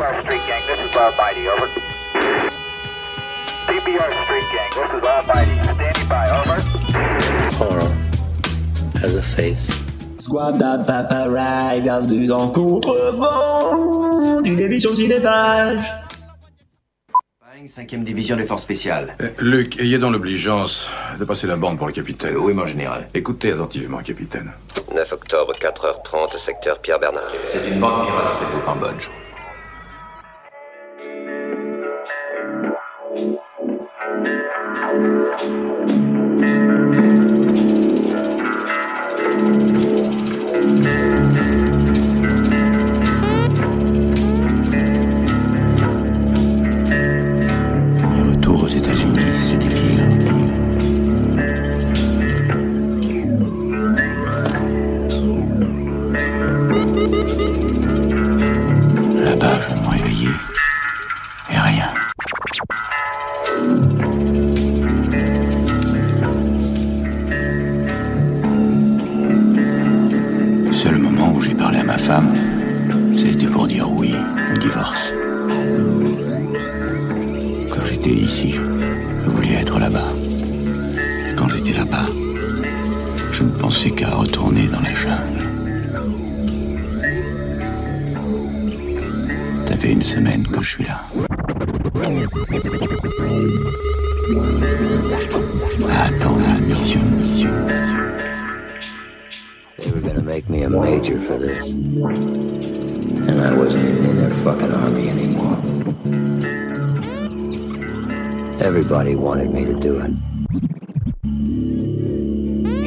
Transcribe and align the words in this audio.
PBR 0.00 0.22
Street 0.22 0.40
Gang, 0.48 0.62
this 0.66 0.80
is 0.80 0.96
Almighty, 0.96 1.46
over. 1.46 1.68
PBR 3.68 4.10
Street 4.24 4.48
Gang, 4.50 4.70
this 4.72 4.90
is 4.96 5.04
Almighty. 5.04 5.54
Standing 5.62 6.08
by, 6.08 6.24
over. 6.40 6.56
Horror 7.58 7.92
has 8.94 9.12
a 9.12 9.20
face. 9.20 9.70
Squad 10.18 10.58
Paparazzi, 10.58 11.82
bienvenue 11.82 12.26
dans 12.26 12.48
Contrevent, 12.48 14.40
une 14.42 14.60
émission 14.60 14.94
cinéphage. 14.94 15.84
Cinquième 17.66 18.02
division 18.04 18.36
des 18.36 18.46
forces 18.46 18.62
spéciales. 18.62 19.14
Euh, 19.20 19.28
Luc, 19.38 19.78
ayez 19.78 19.98
dans 19.98 20.08
l'obligeance 20.08 20.90
de 21.18 21.26
passer 21.26 21.46
la 21.46 21.56
bande 21.56 21.76
pour 21.76 21.88
le 21.88 21.92
capitaine. 21.92 22.38
oui, 22.38 22.54
mon 22.54 22.64
général. 22.64 23.06
Écoutez 23.12 23.52
attentivement, 23.52 23.98
capitaine. 23.98 24.50
9 24.94 25.12
octobre, 25.12 25.52
4h30, 25.52 26.38
secteur 26.38 26.78
Pierre 26.78 26.98
Bernard. 26.98 27.30
C'est 27.52 27.68
une 27.68 27.78
bande 27.78 28.06
pirate 28.06 28.32
faite 28.38 28.48
au 28.56 28.60
Cambodge. 28.64 29.10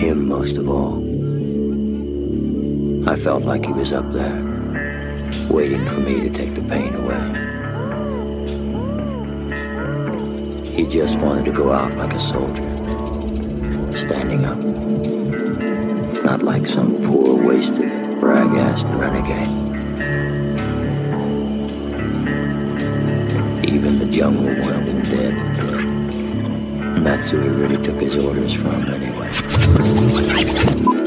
Him 0.03 0.27
most 0.27 0.57
of 0.57 0.67
all. 0.67 0.97
I 3.07 3.15
felt 3.15 3.43
like 3.43 3.65
he 3.65 3.71
was 3.71 3.93
up 3.93 4.11
there, 4.11 4.43
waiting 5.49 5.85
for 5.85 6.01
me 6.01 6.19
to 6.19 6.29
take 6.29 6.55
the 6.55 6.61
pain 6.63 6.93
away. 6.93 7.23
He 10.75 10.85
just 10.87 11.17
wanted 11.19 11.45
to 11.45 11.53
go 11.53 11.71
out 11.71 11.95
like 11.95 12.13
a 12.13 12.19
soldier, 12.19 12.69
standing 13.95 14.44
up. 14.44 14.57
Not 16.22 16.44
like 16.44 16.67
some 16.67 17.01
poor, 17.03 17.41
wasted, 17.41 17.89
brag-assed 18.19 18.83
renegade. 18.99 19.53
Even 23.73 23.99
the 23.99 24.07
jungle 24.07 24.53
wanted 24.67 24.85
him 24.85 25.01
dead. 25.03 25.33
And 26.97 27.05
that's 27.05 27.29
who 27.29 27.39
he 27.39 27.47
really 27.47 27.81
took 27.81 28.01
his 28.01 28.17
orders 28.17 28.53
from, 28.53 28.83
anyway. 28.89 29.53
Exemple, 29.85 30.13
j'aime 30.29 31.03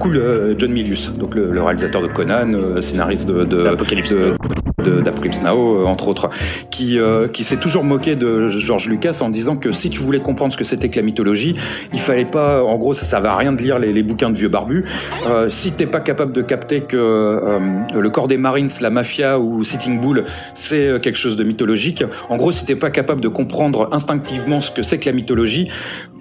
beaucoup 0.00 0.10
le 0.14 0.54
John 0.58 0.72
Milius, 0.72 1.12
donc 1.12 1.34
le, 1.34 1.52
le 1.52 1.62
réalisateur 1.62 2.00
de 2.00 2.06
Conan, 2.08 2.54
euh, 2.54 2.80
scénariste 2.80 3.26
de 3.28 3.44
de- 3.44 3.62
D'Apocalypse 3.64 4.14
de- 4.14 4.30
Now. 4.30 4.36
de- 4.82 5.00
d'Apocalypse 5.02 5.42
Now, 5.42 5.82
euh, 5.82 5.84
entre 5.84 6.08
autres, 6.08 6.30
qui 6.70 6.98
euh, 6.98 7.28
qui 7.28 7.44
s'est 7.44 7.58
toujours 7.58 7.84
moqué 7.84 8.16
de 8.16 8.48
George 8.48 8.88
Lucas 8.88 9.18
en 9.20 9.28
disant 9.28 9.56
que 9.56 9.72
si 9.72 9.90
tu 9.90 10.00
voulais 10.00 10.20
comprendre 10.20 10.54
ce 10.54 10.56
que 10.58 10.64
c'était 10.64 10.88
que 10.88 10.96
la 10.96 11.02
mythologie, 11.04 11.54
il 11.92 12.00
fallait 12.00 12.24
pas, 12.24 12.64
en 12.64 12.78
gros, 12.78 12.94
ça 12.94 13.04
servait 13.04 13.28
à 13.28 13.36
rien 13.36 13.52
de 13.52 13.60
lire 13.60 13.78
les, 13.78 13.92
les 13.92 14.02
bouquins 14.02 14.30
de 14.30 14.38
vieux 14.38 14.48
barbus. 14.48 14.86
Euh, 15.28 15.50
si 15.50 15.72
t'es 15.72 15.84
pas 15.86 16.00
capable 16.00 16.32
de 16.32 16.40
capter 16.40 16.80
que 16.80 16.96
euh, 16.96 17.58
le 17.94 18.08
corps 18.10 18.26
des 18.28 18.38
Marines, 18.38 18.70
la 18.80 18.88
mafia 18.88 19.38
ou 19.38 19.62
Sitting 19.64 20.00
Bull, 20.00 20.24
c'est 20.54 20.86
euh, 20.88 20.98
quelque 20.98 21.18
chose 21.18 21.36
de 21.36 21.44
mythologique. 21.44 22.04
En 22.30 22.38
gros, 22.38 22.52
si 22.52 22.64
t'es 22.64 22.74
pas 22.74 22.90
capable 22.90 23.20
de 23.20 23.28
comprendre 23.28 23.90
instinctivement 23.92 24.62
ce 24.62 24.70
que 24.70 24.82
c'est 24.82 24.96
que 24.98 25.10
la 25.10 25.14
mythologie, 25.14 25.68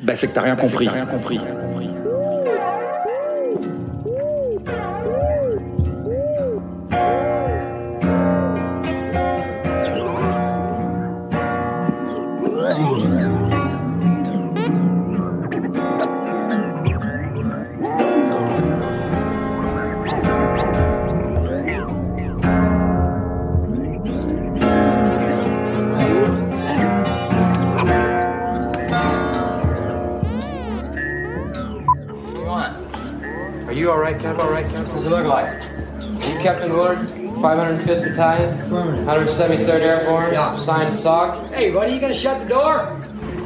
bah 0.03 0.15
c'est 0.15 0.27
que 0.27 0.33
t'as 0.33 0.41
rien 0.41 0.55
rien 0.55 1.05
compris. 1.05 1.39
Battalion, 38.19 38.53
173rd 39.05 39.79
Airborne, 39.79 40.33
yeah. 40.33 40.53
signed 40.57 40.91
SOG. 40.91 41.53
Hey, 41.53 41.71
buddy, 41.71 41.93
you 41.93 42.01
gonna 42.01 42.13
shut 42.13 42.41
the 42.43 42.49
door? 42.49 42.93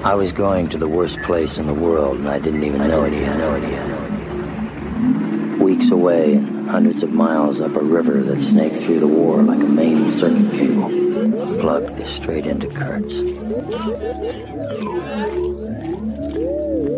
I 0.04 0.16
was 0.16 0.32
going 0.32 0.68
to 0.70 0.80
the 0.80 0.88
worst 0.88 1.20
place 1.22 1.60
in 1.60 1.68
the 1.68 1.76
world, 1.76 2.18
and 2.18 2.28
I 2.28 2.40
didn't 2.40 2.64
even 2.64 2.88
know 2.88 3.04
it 3.04 3.14
yet. 3.14 3.38
Know 3.38 3.54
it 3.54 3.62
yet. 3.70 5.60
Weeks 5.60 5.92
away, 5.92 6.34
and 6.34 6.68
hundreds 6.68 7.04
of 7.04 7.14
miles 7.14 7.62
up 7.62 7.76
a 7.76 7.84
river 7.84 8.24
that 8.24 8.40
snaked 8.40 8.78
through 8.78 9.00
the 9.00 9.08
war 9.08 9.44
like 9.44 9.62
a 9.62 9.70
main 9.70 10.08
circuit 10.08 10.52
cable, 10.54 10.90
plugged 11.60 12.04
straight 12.08 12.48
into 12.48 12.68
Kurtz. 12.68 13.14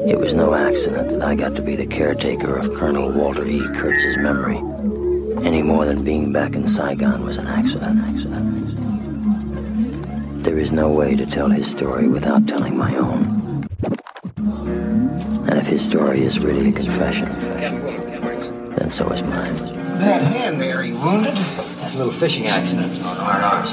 It 0.07 0.17
was 0.17 0.33
no 0.33 0.53
accident 0.53 1.09
that 1.09 1.21
I 1.23 1.35
got 1.35 1.57
to 1.57 1.61
be 1.61 1.75
the 1.75 1.87
caretaker 1.87 2.55
of 2.55 2.73
Colonel 2.73 3.11
Walter 3.11 3.45
E. 3.45 3.59
Kurtz's 3.75 4.15
memory, 4.15 4.61
any 5.55 5.63
more 5.63 5.85
than 5.85 6.03
being 6.03 6.33
back 6.33 6.53
in 6.53 6.67
Saigon 6.67 7.23
was 7.23 7.37
an 7.37 7.47
accident. 7.47 7.97
accident. 8.09 8.43
There 10.43 10.59
is 10.59 10.73
no 10.73 10.89
way 10.89 11.15
to 11.15 11.25
tell 11.25 11.49
his 11.49 11.65
story 11.65 12.09
without 12.09 12.45
telling 12.45 12.75
my 12.75 12.93
own. 12.97 13.63
And 15.47 15.57
if 15.57 15.67
his 15.67 15.81
story 15.81 16.23
is 16.23 16.39
really 16.39 16.67
a 16.67 16.73
confession, 16.73 17.29
then 18.75 18.89
so 18.89 19.07
is 19.11 19.23
mine. 19.23 19.55
That 20.03 20.21
hand 20.23 20.59
there, 20.59 20.83
he 20.83 20.91
wounded? 20.91 21.33
A 21.33 21.95
little 21.95 22.11
fishing 22.11 22.47
accident 22.47 22.91
on 23.05 23.15
R&R's. 23.15 23.71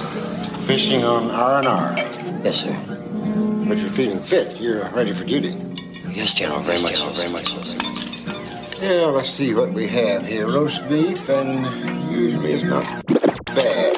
Fishing 0.65 1.03
on 1.03 1.33
R&R. 1.33 1.97
Yes, 2.45 2.59
sir. 2.63 2.79
But 3.67 3.79
you're 3.79 3.91
feeling 3.91 4.21
fit. 4.21 4.61
You're 4.61 4.89
ready 4.91 5.13
for 5.13 5.25
duty. 5.25 5.57
Yes, 6.15 6.35
General, 6.37 6.61
very 6.61 6.81
much 6.81 6.95
so, 6.95 7.09
very 7.09 7.33
much 7.33 7.49
so. 7.49 8.12
Yeah, 8.83 9.07
let's 9.15 9.31
see 9.31 9.55
what 9.55 9.71
we 9.71 9.87
have 9.87 10.27
here. 10.27 10.49
Roast 10.49 10.89
beef, 10.89 11.29
and 11.29 11.65
usually 12.13 12.51
it's 12.51 12.65
not 12.65 12.85
bad. 13.47 13.95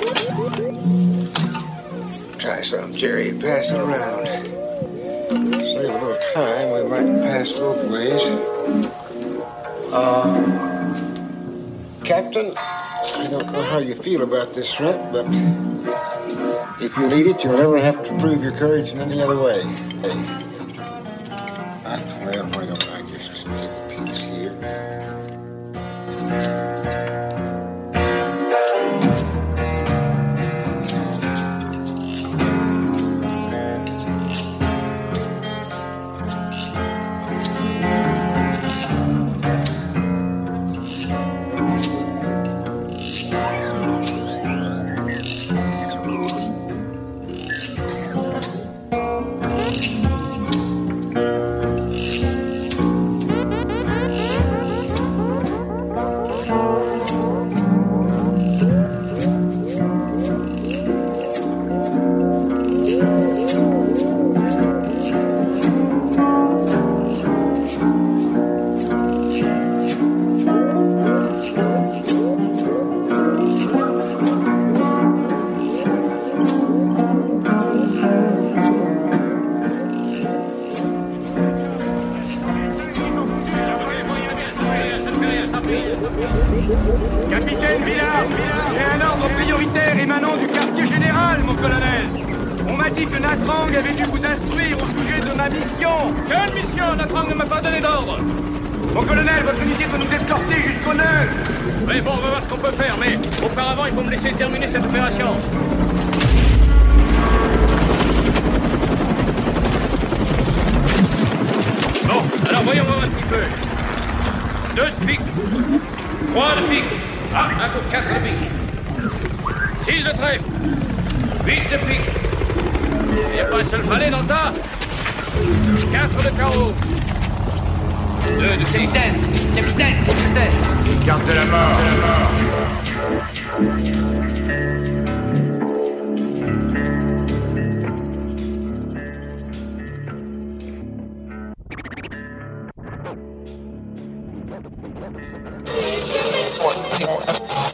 Try 2.39 2.61
some, 2.61 2.93
Jerry, 2.93 3.31
and 3.31 3.41
pass 3.41 3.71
it 3.73 3.81
around. 3.81 4.27
Save 5.59 5.89
a 5.89 5.93
little 5.95 6.19
time. 6.35 6.71
We 6.71 6.83
might 6.91 7.23
pass 7.23 7.53
both 7.53 7.83
ways. 7.91 8.21
Uh, 9.91 10.37
Captain, 12.05 12.53
I 12.55 13.29
don't 13.31 13.53
know 13.53 13.63
how 13.63 13.79
you 13.79 13.95
feel 13.95 14.23
about 14.23 14.53
this 14.53 14.71
shrimp, 14.71 15.13
but 15.13 15.25
if 16.85 16.95
you 16.99 17.07
eat 17.07 17.27
it, 17.29 17.43
you'll 17.43 17.57
never 17.57 17.79
have 17.81 18.03
to 18.05 18.19
prove 18.19 18.43
your 18.43 18.53
courage 18.53 18.93
in 18.93 19.01
any 19.01 19.23
other 19.23 19.41
way. 19.41 19.63
Hey. 20.03 20.51
Well, 22.27 22.74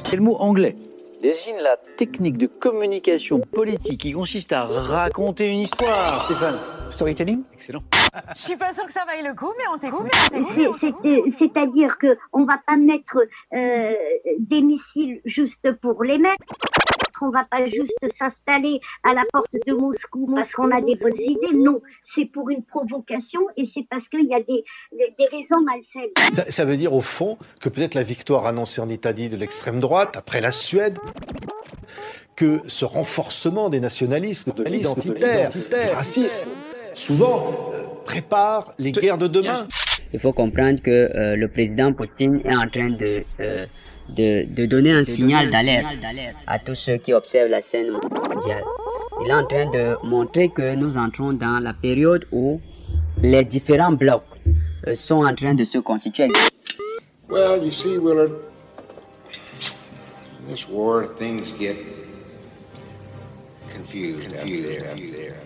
C'est 0.05 0.17
le 0.17 0.23
mot 0.23 0.37
anglais 0.39 0.77
désigne 1.23 1.57
la 1.63 1.77
technique 1.99 2.39
de 2.39 2.47
communication 2.47 3.41
politique 3.41 4.01
qui 4.01 4.13
consiste 4.13 4.53
à 4.53 4.65
raconter 4.65 5.49
une 5.49 5.59
histoire. 5.59 6.25
Stéphane, 6.25 6.57
storytelling 6.89 7.43
Excellent. 7.53 7.81
Je 8.35 8.41
suis 8.41 8.57
pas 8.57 8.73
sûre 8.73 8.87
que 8.87 8.93
ça 8.93 9.05
vaille 9.07 9.23
le 9.23 9.35
coup, 9.35 9.53
mais 9.59 9.65
on 9.73 9.77
t'écoute. 9.77 10.09
C'est- 10.55 10.71
c'est- 10.81 11.31
C'est-à-dire 11.39 11.99
que 11.99 12.17
on 12.33 12.45
va 12.47 12.59
pas 12.67 12.77
mettre 12.77 13.19
euh, 13.55 13.93
des 14.39 14.63
missiles 14.63 15.21
juste 15.27 15.71
pour 15.83 16.03
les 16.05 16.17
mettre. 16.17 16.43
On 17.23 17.31
va 17.31 17.45
pas 17.51 17.67
juste 17.67 17.93
s'installer 18.19 18.81
à 19.03 19.15
la 19.15 19.25
porte 19.33 19.55
de 19.67 19.73
Moscou 19.75 20.31
parce 20.35 20.53
qu'on 20.53 20.71
a 20.71 20.81
des 20.81 20.97
bonnes 20.97 21.21
idées. 21.21 21.57
Non, 21.57 21.81
c'est 22.05 22.27
pour 22.27 22.51
une 22.51 22.65
provocation 22.65 23.41
et 23.57 23.69
c'est 23.73 23.87
parce 23.91 24.09
qu'il 24.09 24.25
y 24.25 24.35
a 24.35 24.41
des, 24.41 24.65
des, 24.93 25.15
des 25.19 25.27
raisons 25.27 25.61
malsaines. 25.63 26.11
Ça, 26.35 26.51
ça 26.51 26.65
veut 26.65 26.77
dire 26.77 26.95
au 26.95 27.01
fond 27.01 27.39
que 27.61 27.69
peut-être 27.69 27.95
la 27.95 28.03
victoire 28.03 28.47
annoncée 28.47 28.81
en 28.81 28.89
Italie 28.89 29.29
de 29.29 29.37
l'extrême 29.37 29.81
droite, 29.81 30.17
après 30.17 30.41
la 30.41 30.53
Suède, 30.53 30.99
que 32.37 32.61
ce 32.67 32.85
renforcement 32.85 33.69
des 33.69 33.81
nationalismes, 33.81 34.53
de 34.53 34.65
l'identitaire, 34.65 35.51
du 35.51 35.61
racisme, 35.95 36.49
souvent 36.95 37.71
euh, 37.75 37.83
prépare 38.05 38.73
les 38.79 38.93
guerres 38.93 39.19
de 39.19 39.27
demain. 39.27 39.69
Il 40.13 40.21
faut 40.21 40.33
comprendre 40.33 40.81
que 40.83 40.91
euh, 40.91 41.37
le 41.37 41.49
président 41.49 41.93
Poutine 41.93 42.41
est 42.45 42.57
en 42.57 42.69
train 42.69 42.91
de, 42.91 43.25
euh, 43.41 43.67
de, 44.17 44.45
de 44.45 44.67
donner 44.67 44.93
un 44.93 45.05
signal 45.05 45.51
d'alerte 45.51 45.87
à 46.47 46.59
tous 46.59 46.75
ceux 46.75 46.97
qui 46.97 47.13
observent 47.13 47.51
la 47.51 47.63
scène 47.63 47.91
mondiale. 47.91 48.65
Il 49.23 49.29
est 49.29 49.35
en 49.35 49.47
train 49.47 49.67
de 49.67 49.97
montrer 50.03 50.49
que 50.49 50.75
nous 50.75 50.97
entrons 50.97 51.33
dans 51.33 51.59
la 51.63 51.73
période 51.73 52.27
où 52.33 52.61
les 53.23 53.45
différents 53.45 53.93
blocs 53.93 54.23
euh, 54.87 54.95
sont 54.95 55.25
en 55.25 55.35
train 55.35 55.55
de 55.55 55.65
se 55.65 55.79
constituer. 55.79 56.29
Well, 57.29 57.63
you 57.63 57.71
see, 57.71 57.99
Willard, 57.99 58.33
in 60.41 60.49
this 60.49 60.69
war, 60.69 61.05
things 61.05 61.53
get 61.53 61.77
confused, 63.69 64.35
out 64.37 64.47
there, 64.47 64.91
out 64.91 65.13
there. 65.13 65.37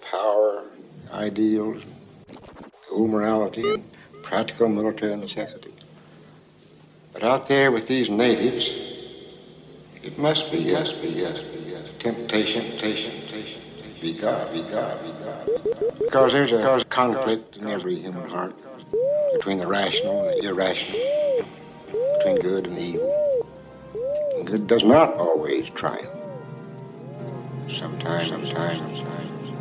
Power, 0.00 0.64
ideals, 1.12 1.84
cool 2.88 3.06
morality, 3.06 3.62
and 3.74 3.82
practical 4.22 4.68
military 4.68 5.16
necessity. 5.16 5.75
But 7.18 7.24
out 7.24 7.46
there 7.46 7.72
with 7.72 7.88
these 7.88 8.10
natives, 8.10 8.68
it 10.02 10.18
must 10.18 10.52
be, 10.52 10.58
yes, 10.58 10.92
be, 10.92 11.08
yes, 11.08 11.42
be, 11.42 11.70
yes. 11.70 11.90
Temptation, 11.96 12.60
temptation, 12.62 13.10
temptation. 13.10 13.62
Be 14.02 14.12
God, 14.12 14.52
be 14.52 14.60
God, 14.64 15.02
be 15.02 15.12
God. 15.24 15.98
Because 15.98 16.34
there's 16.34 16.52
a 16.52 16.62
cause 16.62 16.84
conflict 16.84 17.56
in 17.56 17.70
every 17.70 17.94
human 17.94 18.28
heart 18.28 18.62
between 19.32 19.56
the 19.56 19.66
rational 19.66 20.28
and 20.28 20.42
the 20.42 20.50
irrational, 20.50 21.00
between 22.18 22.36
good 22.36 22.66
and 22.66 22.78
evil. 22.78 23.46
And 24.36 24.46
good 24.46 24.66
does 24.66 24.84
not 24.84 25.14
always 25.14 25.70
triumph. 25.70 26.10
Sometimes, 27.66 28.26
sometimes, 28.26 28.98
sometimes, 28.98 29.52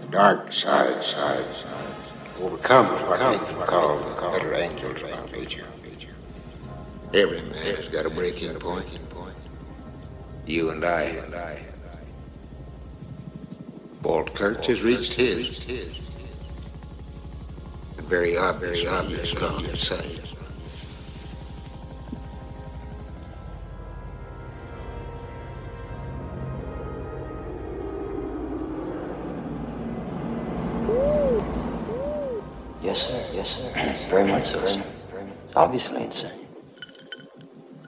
the 0.00 0.08
dark 0.08 0.50
side, 0.50 1.04
side, 1.04 1.44
side 1.56 1.94
overcomes 2.40 3.02
what 3.02 3.18
they 3.18 3.36
can 3.36 3.66
call 3.66 3.98
the 3.98 4.30
better 4.30 4.54
angels 4.54 5.02
of 5.02 5.30
nature. 5.32 5.66
Every 7.14 7.40
man 7.40 7.76
has 7.76 7.88
got 7.88 8.04
a 8.04 8.10
breaking 8.10 8.54
point. 8.56 8.86
You 10.46 10.70
and 10.70 10.84
I, 10.84 11.02
and. 11.02 11.34
Walt 14.02 14.34
Kurtz 14.34 14.66
has 14.68 14.82
reached 14.82 15.14
his. 15.14 15.66
And 17.98 18.06
very 18.06 18.36
obvious, 18.36 18.82
very 18.82 18.96
obvious. 18.96 19.34
Yes, 32.82 33.06
sir. 33.06 33.26
Yes, 33.34 33.56
sir. 33.56 34.08
Very 34.08 34.26
much 34.30 34.44
so, 34.46 34.64
sir. 34.66 34.82
Obviously 35.54 36.04
insane. 36.04 36.47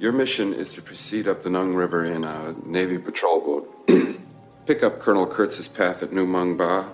Your 0.00 0.12
mission 0.12 0.54
is 0.54 0.73
to 0.73 0.83
proceed 0.83 1.28
up 1.28 1.42
the 1.42 1.50
Nung 1.50 1.75
River 1.75 2.07
in 2.07 2.25
a 2.25 2.54
Navy 2.64 2.97
patrol 2.97 3.40
boat, 3.42 3.87
Pick 4.66 4.83
up 4.83 4.99
Colonel 4.99 5.26
Kurtz's 5.26 5.69
path 5.69 6.02
at 6.02 6.11
Nu 6.11 6.25
Mung 6.25 6.57
Ba. 6.57 6.88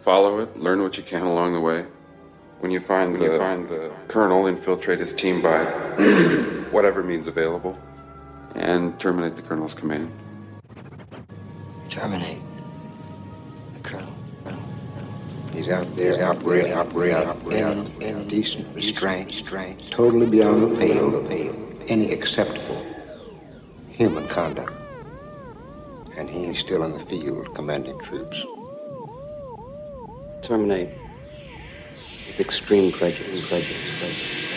Follow 0.00 0.38
it. 0.40 0.58
Learn 0.58 0.82
what 0.82 0.98
you 0.98 1.02
can 1.02 1.22
along 1.22 1.54
the 1.54 1.60
way. 1.60 1.86
When 2.60 2.70
you 2.70 2.78
find 2.78 3.12
when 3.12 3.22
you 3.22 3.38
find 3.38 3.66
the 3.70 3.90
colonel, 4.06 4.46
infiltrate 4.48 5.00
his 5.00 5.14
team 5.14 5.40
by 5.40 5.64
whatever 6.70 7.02
means 7.02 7.26
available, 7.26 7.78
and 8.54 9.00
terminate 9.00 9.34
the 9.34 9.42
colonel's 9.42 9.72
command. 9.72 10.12
Terminate. 11.88 12.40
The 13.74 13.80
colonel. 13.80 14.12
He's 15.54 15.70
out 15.70 15.86
there 15.94 16.22
operating, 16.28 16.74
operating, 16.74 17.16
operating 17.16 18.02
in 18.02 18.28
decent 18.28 18.74
restraint, 18.74 19.28
restraint, 19.28 19.90
totally 19.90 20.28
beyond 20.28 20.62
the 20.62 20.76
pale, 20.76 21.10
the 21.10 21.28
pale, 21.28 21.61
any 21.88 22.12
acceptable 22.12 22.84
human 23.90 24.26
conduct. 24.28 24.72
And 26.16 26.28
he 26.28 26.44
is 26.46 26.58
still 26.58 26.84
in 26.84 26.92
the 26.92 26.98
field 26.98 27.54
commanding 27.54 27.98
troops. 28.00 28.44
Terminate. 30.42 30.90
With 32.26 32.40
extreme 32.40 32.92
prejudice, 32.92 33.46
prejudice, 33.48 33.98
prejudice. 33.98 34.51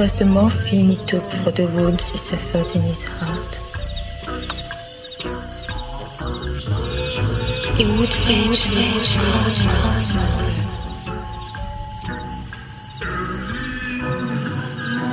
Was 0.00 0.14
the 0.14 0.24
morphine 0.24 0.88
he 0.88 0.96
took 1.04 1.22
for 1.42 1.50
the 1.50 1.66
wounds 1.76 2.08
he 2.10 2.16
suffered 2.16 2.74
in 2.74 2.80
his 2.80 3.04
heart. 3.04 3.54
He 7.76 7.84
would 7.84 8.14
age, 8.26 8.66
age, 8.66 9.10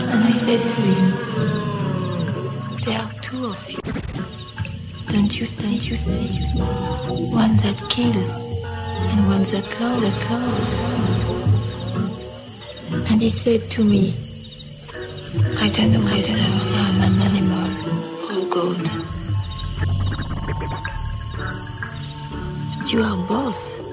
And 0.07 0.23
I 0.23 0.33
said 0.45 0.61
to 0.71 0.81
him, 0.89 1.05
There 2.85 3.01
are 3.01 3.11
two 3.21 3.43
of 3.43 3.59
you. 3.69 3.81
Don't 5.11 5.33
you 5.37 5.45
see? 5.45 5.75
You 5.75 5.95
see? 5.97 6.27
One 7.43 7.57
that 7.57 7.77
kills 7.89 8.31
and 9.11 9.27
one 9.27 9.43
that 9.51 9.67
loves. 9.81 9.99
That 9.99 10.17
loves. 10.31 10.71
And 13.11 13.21
he 13.21 13.27
said 13.27 13.69
to 13.71 13.83
me, 13.83 14.26
I 15.59 15.69
don't 15.69 15.91
know 15.91 15.99
whether 16.01 16.37
I'm 16.83 17.01
an 17.01 17.21
animal 17.21 17.67
a 18.29 18.45
god. 18.49 18.83
But 22.77 22.93
you 22.93 23.01
are 23.01 23.17
both. 23.27 23.86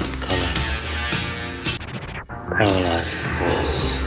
Without 0.00 0.20
color. 0.22 0.52
Paralyzed 2.56 3.08
force. 3.38 4.00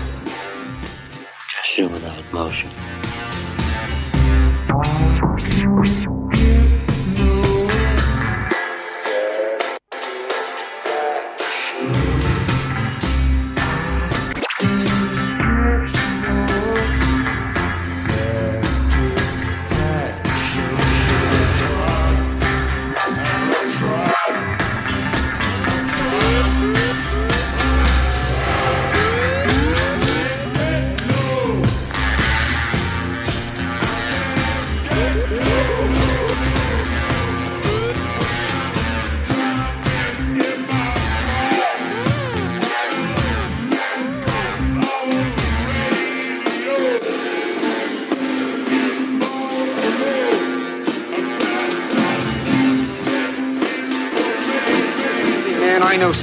Gesture 1.48 1.88
without 1.88 2.34
motion. 2.34 2.70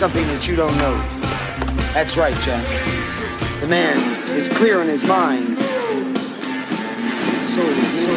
Something 0.01 0.27
that 0.29 0.49
you 0.49 0.57
don't 0.57 0.75
know. 0.79 0.97
That's 1.93 2.17
right, 2.17 2.35
Jack. 2.41 2.65
The 3.61 3.67
man 3.67 3.99
is 4.31 4.49
clear 4.49 4.81
in 4.81 4.89
his 4.89 5.05
mind. 5.05 5.59
His 7.35 7.47
soul 7.55 7.69
is 7.69 8.05
soul. 8.07 8.17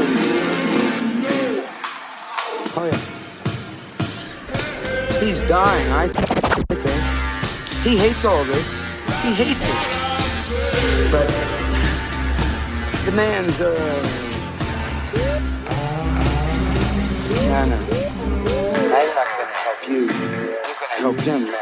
Oh 2.78 2.90
yeah. 2.90 3.02
He's 5.20 5.44
dying, 5.44 5.92
I, 5.92 6.08
th- 6.08 6.18
I 6.70 6.74
think. 6.74 7.04
He 7.86 7.98
hates 7.98 8.24
all 8.24 8.46
this. 8.46 8.76
He 9.22 9.34
hates 9.34 9.66
it. 9.68 9.76
But 11.12 11.28
the 13.04 13.12
man's 13.12 13.60
uh 13.60 14.24
I 17.36 17.66
know. 17.68 17.76
I'm 18.96 19.16
not 19.16 19.28
gonna 19.38 19.52
help 19.68 19.88
you. 19.90 20.06
You're 20.06 20.80
gonna 20.80 21.02
help 21.02 21.20
him, 21.20 21.53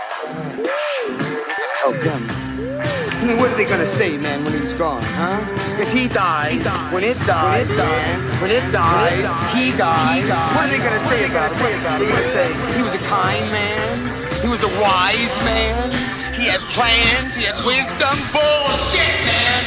mean, 3.31 3.41
what 3.41 3.51
are 3.51 3.55
they 3.55 3.65
gonna 3.65 3.85
say, 3.85 4.17
man, 4.17 4.43
when 4.43 4.53
he's 4.53 4.73
gone, 4.73 5.03
huh? 5.03 5.39
Because 5.71 5.91
he 5.91 6.07
dies. 6.07 6.65
When 6.91 7.03
it 7.03 7.17
dies, 7.25 7.69
man. 7.77 8.41
When 8.41 8.51
it 8.51 8.71
dies, 8.71 9.29
he 9.53 9.71
dies. 9.77 10.29
What 10.29 10.65
are 10.65 10.67
they 10.67 10.77
gonna 10.77 10.99
say 10.99 11.25
about 11.25 11.51
it? 11.51 11.57
They're 11.99 12.09
gonna 12.09 12.23
say 12.23 12.47
he 12.75 12.81
was 12.81 12.95
a 12.95 12.99
kind 12.99 13.45
man. 13.51 14.41
He 14.41 14.47
was 14.47 14.63
a 14.63 14.67
wise 14.79 15.35
man. 15.39 15.91
He 16.33 16.45
had 16.45 16.61
plans. 16.69 17.35
He 17.35 17.43
had 17.43 17.65
wisdom. 17.65 18.19
Bullshit, 18.31 19.15
man. 19.25 19.63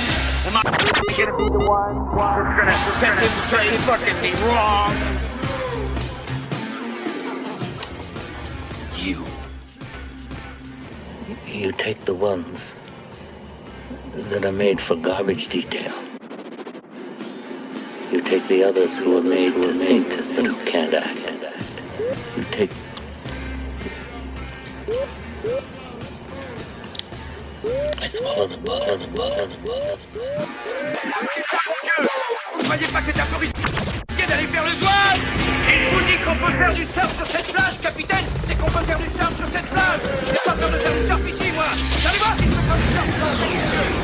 Am 0.46 0.56
I 0.56 0.62
gonna 0.62 1.36
be 1.36 1.48
the 1.48 1.64
one 1.66 1.96
who's 2.12 2.56
gonna 2.58 2.94
set 2.94 3.18
him 3.18 3.38
straight? 3.38 3.80
Fucking 3.80 4.20
me 4.20 4.32
wrong. 4.44 4.94
You. 8.96 9.26
You 11.46 11.72
take 11.72 12.04
the 12.04 12.14
ones 12.14 12.74
that 14.14 14.44
are 14.44 14.52
made 14.52 14.80
for 14.80 14.96
garbage 14.96 15.48
detail. 15.48 15.92
You 18.12 18.20
take 18.20 18.46
the 18.48 18.62
others 18.62 18.98
who 18.98 19.18
are 19.18 19.22
made 19.22 19.54
to 19.54 19.72
think 19.72 20.08
but 20.08 20.46
who 20.46 20.64
can't 20.64 20.94
act. 20.94 21.18
You 22.36 22.44
take 22.50 22.70
I 28.00 28.06
swallowed 28.06 28.52
a 28.52 28.58
bug, 28.58 29.00
a 29.02 29.06
bug, 29.08 29.38
a 29.38 29.46
bug. 29.64 29.98
Vous 32.52 32.64
croyez 32.64 32.86
pas 32.88 33.00
que 33.00 33.06
c'est 33.06 33.20
un 33.20 33.26
peu 33.26 33.36
risqué 33.36 34.26
d'aller 34.28 34.46
faire 34.46 34.64
le 34.64 34.78
zouave 34.78 35.18
Et 35.68 35.84
je 35.84 35.90
vous 35.90 36.04
dis 36.06 36.24
qu'on 36.24 36.36
peut 36.36 36.52
faire 36.58 36.74
du 36.74 36.84
surf 36.84 37.16
sur 37.16 37.26
cette 37.26 37.52
plage, 37.52 37.80
capitaine 37.80 38.24
C'est 38.46 38.58
qu'on 38.58 38.70
peut 38.70 38.84
faire 38.84 38.98
du 38.98 39.08
surf 39.08 39.36
sur 39.36 39.48
cette 39.48 39.66
plage 39.66 40.00
J'ai 40.26 40.50
pas 40.50 40.52
peur 40.52 40.70
de 40.70 40.76
faire 40.76 40.92
du 40.92 41.06
surf 41.06 41.28
ici, 41.28 41.52
moi 41.52 41.64
Allez 41.72 42.18
voir 42.18 42.36
si 42.36 42.44
je 42.44 42.50
peux 42.50 42.56
faire 42.56 42.76
du 42.76 42.92
surf 42.92 44.03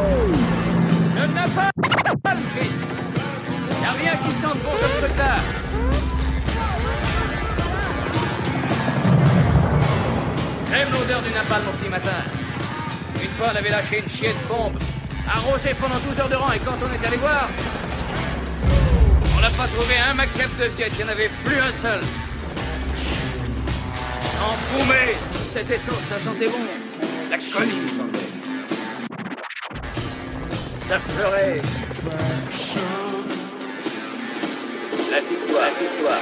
Le 0.00 1.26
Chris 2.54 2.70
Y'a 3.82 3.92
rien 3.92 4.12
qui 4.16 4.32
sente 4.40 4.58
bon 4.62 4.70
comme 4.70 5.08
truc-là 5.08 5.36
J'aime 10.70 10.92
l'odeur 10.92 11.22
du 11.22 11.30
napalm 11.30 11.68
au 11.68 11.72
petit 11.72 11.88
matin. 11.88 12.10
Une 13.20 13.30
fois, 13.30 13.48
on 13.52 13.56
avait 13.56 13.70
lâché 13.70 13.98
une 14.00 14.08
chienne 14.08 14.36
bombe, 14.48 14.78
arrosée 15.28 15.74
pendant 15.74 15.98
12 15.98 16.20
heures 16.20 16.28
de 16.28 16.36
rang, 16.36 16.52
et 16.52 16.60
quand 16.60 16.76
on 16.80 16.92
est 16.92 17.04
allé 17.04 17.16
voir, 17.16 17.48
on 19.36 19.40
n'a 19.40 19.50
pas 19.50 19.66
trouvé 19.66 19.98
un 19.98 20.14
macabre 20.14 20.54
de 20.60 20.66
viette, 20.76 20.92
il 20.92 21.04
n'y 21.04 21.10
en 21.10 21.12
avait 21.12 21.30
plus 21.42 21.58
un 21.58 21.72
seul. 21.72 22.00
Empoumé 24.40 25.16
C'était 25.50 25.78
chaud, 25.78 25.98
ça 26.08 26.18
sentait 26.20 26.48
bon. 26.48 26.58
La 27.30 27.38
colline 27.38 27.88
sentait. 27.88 28.27
Ça 30.88 30.98
fleurait. 30.98 31.60
La 35.10 35.20
victoire, 35.20 35.60
la 35.60 35.70
victoire. 35.70 36.18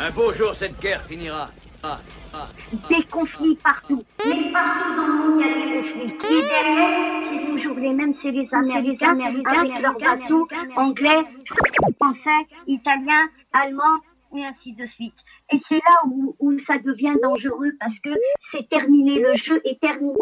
Un 0.00 0.10
beau 0.10 0.32
jour, 0.32 0.56
cette 0.56 0.80
guerre 0.80 1.04
finira. 1.04 1.50
Ah, 1.84 2.00
ah. 2.32 2.48
Des 2.90 3.04
conflits 3.04 3.54
partout. 3.62 4.02
Mais 4.26 4.50
partout 4.50 4.96
dans 4.96 5.06
le 5.06 5.12
monde, 5.12 5.40
il 5.40 5.46
y 5.46 5.52
a 5.52 5.82
des 5.82 5.88
conflits. 5.88 6.18
Qui 6.18 6.34
est 6.34 6.48
derrière 6.48 7.22
C'est 7.30 7.46
toujours 7.52 7.76
les 7.76 7.94
mêmes, 7.94 8.12
c'est 8.12 8.32
les 8.32 8.52
Américains, 8.52 9.20
avec 9.20 9.80
leurs 9.80 9.98
vassaux 10.00 10.48
anglais, 10.74 11.22
français, 12.00 12.48
italiens, 12.66 13.28
allemands, 13.52 14.00
et 14.36 14.44
ainsi 14.44 14.72
de 14.72 14.84
suite. 14.84 15.14
Et 15.54 15.60
c'est 15.68 15.76
là 15.76 16.02
où, 16.08 16.34
où 16.40 16.58
ça 16.58 16.78
devient 16.78 17.14
dangereux 17.22 17.70
parce 17.78 18.00
que 18.00 18.10
c'est 18.40 18.68
terminé, 18.68 19.20
le 19.20 19.36
jeu 19.36 19.60
est 19.64 19.80
terminé. 19.80 20.16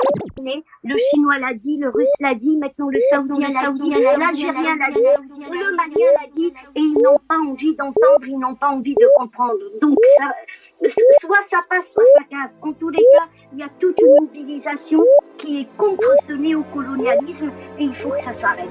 Le 0.85 0.95
chinois 1.09 1.39
l'a 1.39 1.55
dit, 1.55 1.79
le 1.79 1.89
russe 1.89 2.07
l'a 2.21 2.35
dit, 2.35 2.59
maintenant 2.59 2.89
le 2.91 2.99
saoudien 3.11 3.49
l'a 3.49 3.73
dit, 3.73 3.91
l'algérien 3.91 4.77
l'a 4.77 4.91
dit, 4.93 5.01
le 5.01 5.75
malien 5.75 6.13
l'a 6.21 6.29
dit, 6.37 6.53
et 6.77 6.81
ils 6.81 6.99
n'ont 7.03 7.19
pas 7.27 7.39
envie 7.39 7.75
d'entendre, 7.75 8.27
ils 8.27 8.39
n'ont 8.39 8.57
pas 8.57 8.69
envie 8.69 8.95
de 8.95 9.09
comprendre. 9.17 9.57
Donc 9.81 9.97
ça, 10.19 10.91
soit 11.23 11.47
ça 11.51 11.61
passe, 11.71 11.91
soit 11.95 12.05
ça 12.19 12.25
casse. 12.25 12.59
En 12.61 12.75
tous 12.75 12.91
les 12.91 12.99
cas, 12.99 13.29
il 13.55 13.61
y 13.61 13.63
a 13.63 13.71
toute 13.81 13.99
une 14.01 14.27
mobilisation 14.27 15.03
qui 15.39 15.61
est 15.61 15.69
contre 15.79 16.13
ce 16.27 16.35
néocolonialisme 16.35 17.51
et 17.79 17.85
il 17.85 17.97
faut 17.97 18.11
que 18.11 18.23
ça 18.23 18.35
s'arrête. 18.35 18.69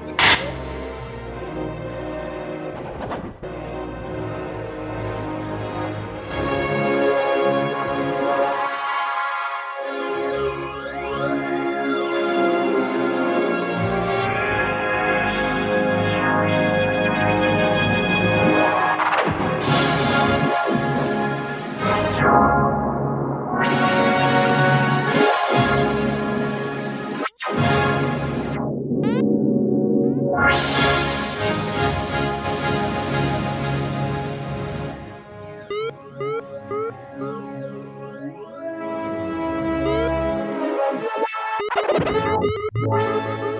Música 42.82 43.51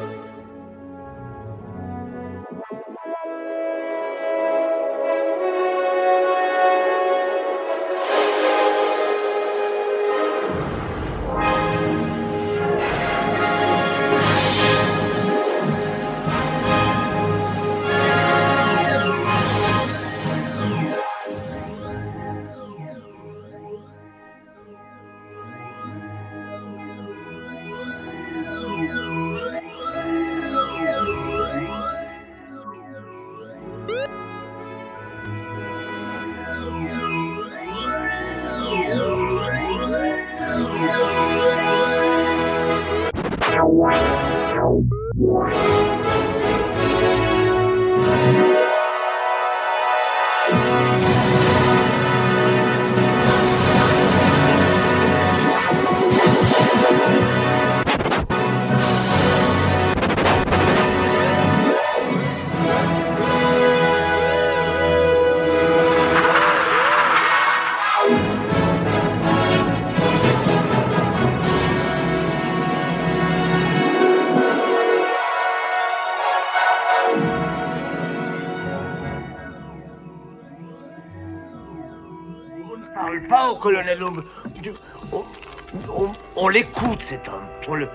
cet 87.08 87.28
homme. 87.28 87.76
Le- 87.76 87.88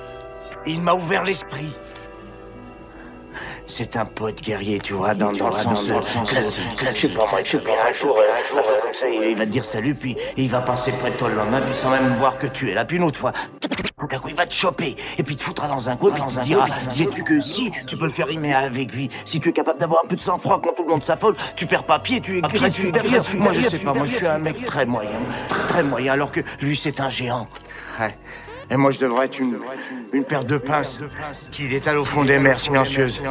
Il 0.65 0.81
m'a 0.81 0.93
ouvert 0.93 1.23
l'esprit. 1.23 1.73
C'est 3.69 3.97
un 3.97 4.05
poète 4.05 4.41
guerrier, 4.41 4.79
tu 4.79 4.93
vois, 4.93 5.13
dans, 5.13 5.31
dans 5.33 5.49
le 5.49 5.53
sens, 5.53 5.87
dans 5.87 6.23
classique. 6.23 6.63
Je 6.79 6.91
sais 6.91 7.09
pas, 7.09 7.27
moi, 7.29 7.41
je 7.41 7.49
sais 7.49 7.57
un 7.57 7.91
jour, 7.91 8.17
un 8.17 8.47
jour, 8.47 8.61
comme 8.81 8.93
ça, 8.93 9.09
il, 9.09 9.35
va 9.35 9.45
te 9.45 9.49
dire 9.51 9.65
salut, 9.65 9.93
puis 9.93 10.15
il 10.37 10.49
va 10.49 10.61
passer 10.61 10.93
près 10.93 11.11
de 11.11 11.17
toi 11.17 11.27
le 11.27 11.35
lendemain, 11.35 11.59
puis 11.59 11.75
sans 11.75 11.91
même 11.91 12.15
voir 12.15 12.37
que 12.37 12.47
tu 12.47 12.71
es 12.71 12.73
là. 12.73 12.85
Puis 12.85 12.95
une 12.95 13.03
autre 13.03 13.19
fois, 13.19 13.33
à 14.09 14.19
coup, 14.19 14.29
il 14.29 14.35
va 14.35 14.45
te 14.45 14.53
choper, 14.53 14.95
et 15.17 15.23
puis 15.23 15.35
te 15.35 15.43
foutra 15.43 15.67
dans 15.67 15.89
un 15.89 15.97
coin, 15.97 16.11
puis 16.11 16.23
il 16.29 16.35
te 16.35 16.39
dira, 16.41 16.67
sais-tu 16.89 17.23
que 17.23 17.41
si 17.41 17.71
tu 17.87 17.97
peux 17.97 18.05
le 18.05 18.11
faire 18.11 18.27
rimer 18.27 18.53
avec 18.53 18.93
vie, 18.93 19.09
si 19.25 19.41
tu 19.41 19.49
es 19.49 19.53
capable 19.53 19.79
d'avoir 19.79 20.01
un 20.05 20.07
peu 20.07 20.15
de 20.15 20.21
sang-froid 20.21 20.61
quand 20.63 20.71
tout 20.71 20.83
le 20.83 20.89
monde 20.89 21.03
s'affole, 21.03 21.35
tu 21.57 21.67
perds 21.67 21.83
pas 21.85 21.99
pied, 21.99 22.21
tu 22.21 22.37
es 22.37 22.41
tu 22.41 22.69
supérieur. 22.69 23.23
Moi, 23.35 23.51
je 23.51 23.67
sais 23.67 23.79
pas, 23.79 23.93
moi, 23.93 24.05
je 24.05 24.15
suis 24.15 24.27
un 24.27 24.37
mec 24.37 24.63
très 24.63 24.85
moyen, 24.85 25.09
très, 25.49 25.67
très 25.67 25.83
moyen, 25.83 26.13
alors 26.13 26.31
que 26.31 26.39
lui, 26.61 26.77
c'est 26.77 27.01
un 27.01 27.09
géant. 27.09 27.47
Et 28.69 28.75
moi, 28.75 28.91
je 28.91 28.99
devrais 28.99 29.25
être 29.27 29.39
une, 29.39 29.57
une 30.13 30.23
paire 30.23 30.43
de 30.43 30.57
pinces 30.57 30.99
qui 31.51 31.73
étale 31.73 31.97
au 31.97 32.03
fond 32.03 32.25
des 32.25 32.37
mers 32.37 32.59
silencieuses. 32.59 33.21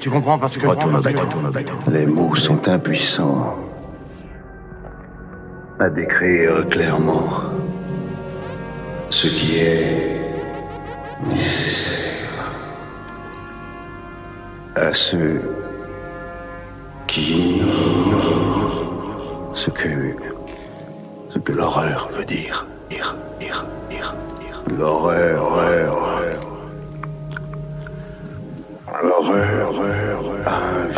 Tu 0.00 0.10
comprends? 0.10 0.38
Parce 0.38 0.56
que... 0.56 0.66
Retourne 0.66 0.96
au 0.96 1.00
bateau, 1.00 1.20
retourne 1.20 1.46
au 1.46 1.52
bateau. 1.52 1.74
Les 1.88 2.06
mots 2.06 2.34
sont 2.34 2.68
impuissants 2.68 3.56
à 5.78 5.88
décrire 5.88 6.68
clairement 6.68 7.28
ce 9.10 9.26
qui 9.28 9.58
est 9.58 10.20
nécessaire 11.26 12.52
à 14.74 14.92
ceux 14.94 15.40
qui 17.06 17.56
ignorent 17.56 19.52
ce 19.54 19.70
que 19.70 20.16
ce 21.30 21.38
que 21.38 21.52
l'horreur 21.52 22.10
veut 22.14 22.24
dire. 22.24 22.66
Dire, 22.90 23.16
dire, 23.40 23.66
L'horreur, 24.70 25.42
horreur, 25.42 25.96
horreur. 25.96 26.40
L'horreur, 29.02 29.68
horreur, 29.68 30.20
a 30.46 30.56
un 30.56 30.88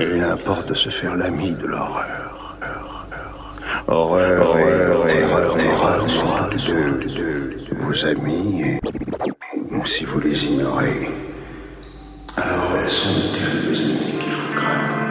Et 0.00 0.16
il 0.16 0.22
importe 0.22 0.68
de 0.68 0.74
se 0.74 0.88
faire 0.88 1.16
l'ami 1.16 1.52
de 1.52 1.66
l'horreur. 1.66 2.56
Horreur, 3.86 4.48
horreur, 4.48 5.06
terreur, 5.06 5.56
horreur 5.56 6.10
sera 6.10 6.48
de, 6.48 6.56
de 7.04 7.74
vos 7.82 8.06
amis. 8.06 8.62
Et 8.62 8.80
si 9.84 10.04
vous 10.04 10.20
les 10.20 10.44
ignorez, 10.44 11.08
alors 12.36 12.76
elles 12.82 12.90
sont 12.90 13.12
de 13.12 13.34
terribles 13.34 13.74
ennemis 13.74 14.18
qu'il 14.18 14.32
faut 14.32 14.58
craindre. 14.58 15.09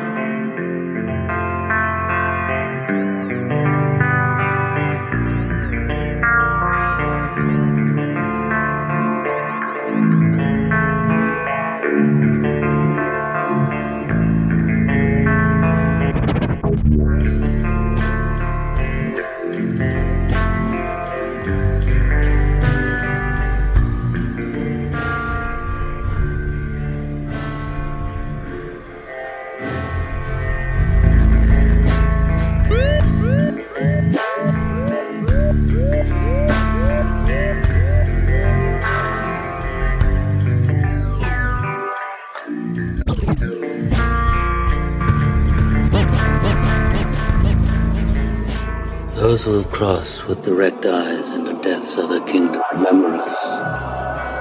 Those 49.40 49.46
who 49.46 49.54
have 49.62 49.72
crossed 49.72 50.28
with 50.28 50.44
direct 50.44 50.86
eyes 50.86 51.32
into 51.32 51.54
death's 51.64 51.98
other 51.98 52.20
kingdom 52.26 52.62
remember 52.74 53.16
us, 53.16 53.38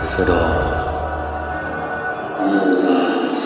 if 0.03 0.19
at 0.19 0.29
all. 0.29 0.89
Man's. 2.43 3.39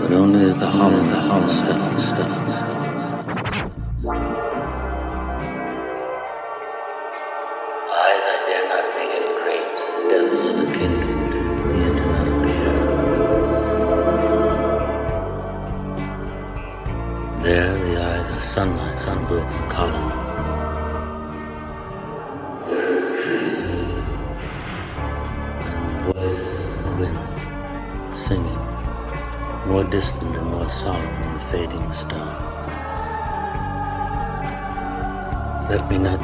But 0.00 0.12
only 0.12 0.46
as 0.46 0.56
the 0.56 0.66
hollow, 0.66 1.00
the 1.00 1.20
hollow 1.20 1.48
stuff, 1.48 2.00
stuff, 2.00 2.32
stuff. 2.50 2.77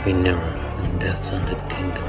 Be 0.04 0.12
nearer 0.12 0.52
in 0.84 0.98
death's 0.98 1.30
hunted 1.30 1.58
kingdom. 1.70 2.04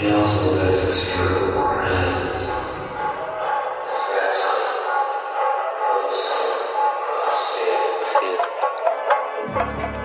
He 0.00 0.10
also 0.10 0.56
wears 0.56 0.82
a 0.82 0.92
skirt 0.92 1.42
of 1.42 1.54
rises. 1.56 2.40
His 3.84 4.04
rest, 4.16 4.48
wholesome, 5.84 6.56
austere, 7.28 7.90
fear. 8.14 8.42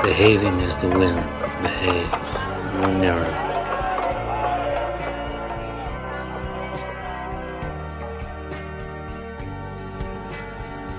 Behaving 0.03 0.57
as 0.67 0.75
the 0.81 0.89
wind 0.89 1.23
behaves, 1.61 2.31
no 2.81 2.87
nearer. 2.99 3.33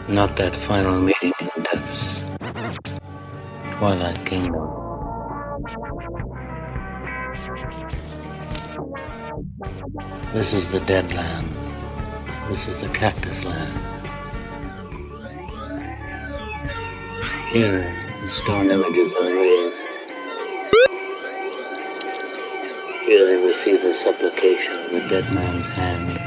Not 0.09 0.37
that 0.37 0.57
final 0.57 0.99
meeting 0.99 1.33
twilight 3.79 4.27
kingdom. 4.27 4.55
This 10.33 10.53
is 10.53 10.73
the 10.73 10.81
dead 10.81 11.13
land. 11.15 11.47
This 12.49 12.67
is 12.67 12.81
the 12.81 12.89
cactus 12.89 13.45
land. 13.45 13.73
Here, 17.53 17.95
the 18.21 18.29
stone 18.29 18.69
images 18.69 19.15
are 19.15 19.33
raised. 19.33 19.77
Here 23.07 23.27
they 23.27 23.47
receive 23.47 23.81
the 23.85 23.95
supplication 23.95 24.75
of 24.75 24.91
the 24.91 25.07
dead 25.09 25.33
man's 25.33 25.67
hand. 25.67 26.19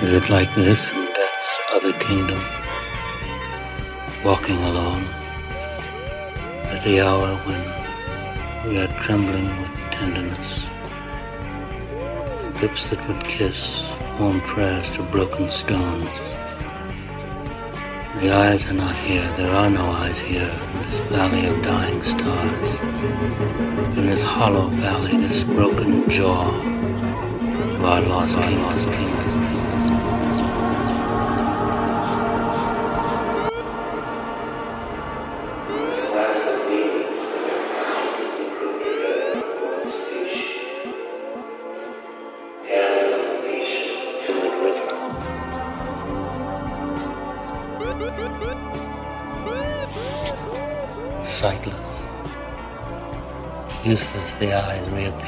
Is 0.00 0.12
it 0.12 0.30
like 0.30 0.54
this 0.54 0.92
in 0.92 1.04
death's 1.06 1.60
other 1.74 1.92
kingdom? 1.94 2.57
Walking 4.24 4.56
alone 4.64 5.04
at 6.74 6.82
the 6.82 7.00
hour 7.00 7.36
when 7.46 8.68
we 8.68 8.78
are 8.78 8.88
trembling 9.00 9.46
with 9.46 9.70
tenderness. 9.92 10.66
Lips 12.60 12.88
that 12.88 13.06
would 13.06 13.22
kiss, 13.24 13.88
warm 14.18 14.40
prayers 14.40 14.90
to 14.90 15.04
broken 15.04 15.48
stones. 15.50 16.10
The 18.20 18.32
eyes 18.34 18.68
are 18.68 18.74
not 18.74 18.96
here, 18.96 19.22
there 19.36 19.54
are 19.54 19.70
no 19.70 19.86
eyes 19.86 20.18
here 20.18 20.50
in 20.50 20.90
this 20.90 20.98
valley 21.10 21.46
of 21.46 21.62
dying 21.62 22.02
stars. 22.02 22.74
In 23.96 24.04
this 24.04 24.22
hollow 24.22 24.66
valley, 24.66 25.16
this 25.18 25.44
broken 25.44 26.10
jaw 26.10 26.48
of 26.48 27.84
our 27.84 28.00
lost 28.02 28.36
king, 28.36 28.60
lost 28.62 28.90
king. 28.90 29.37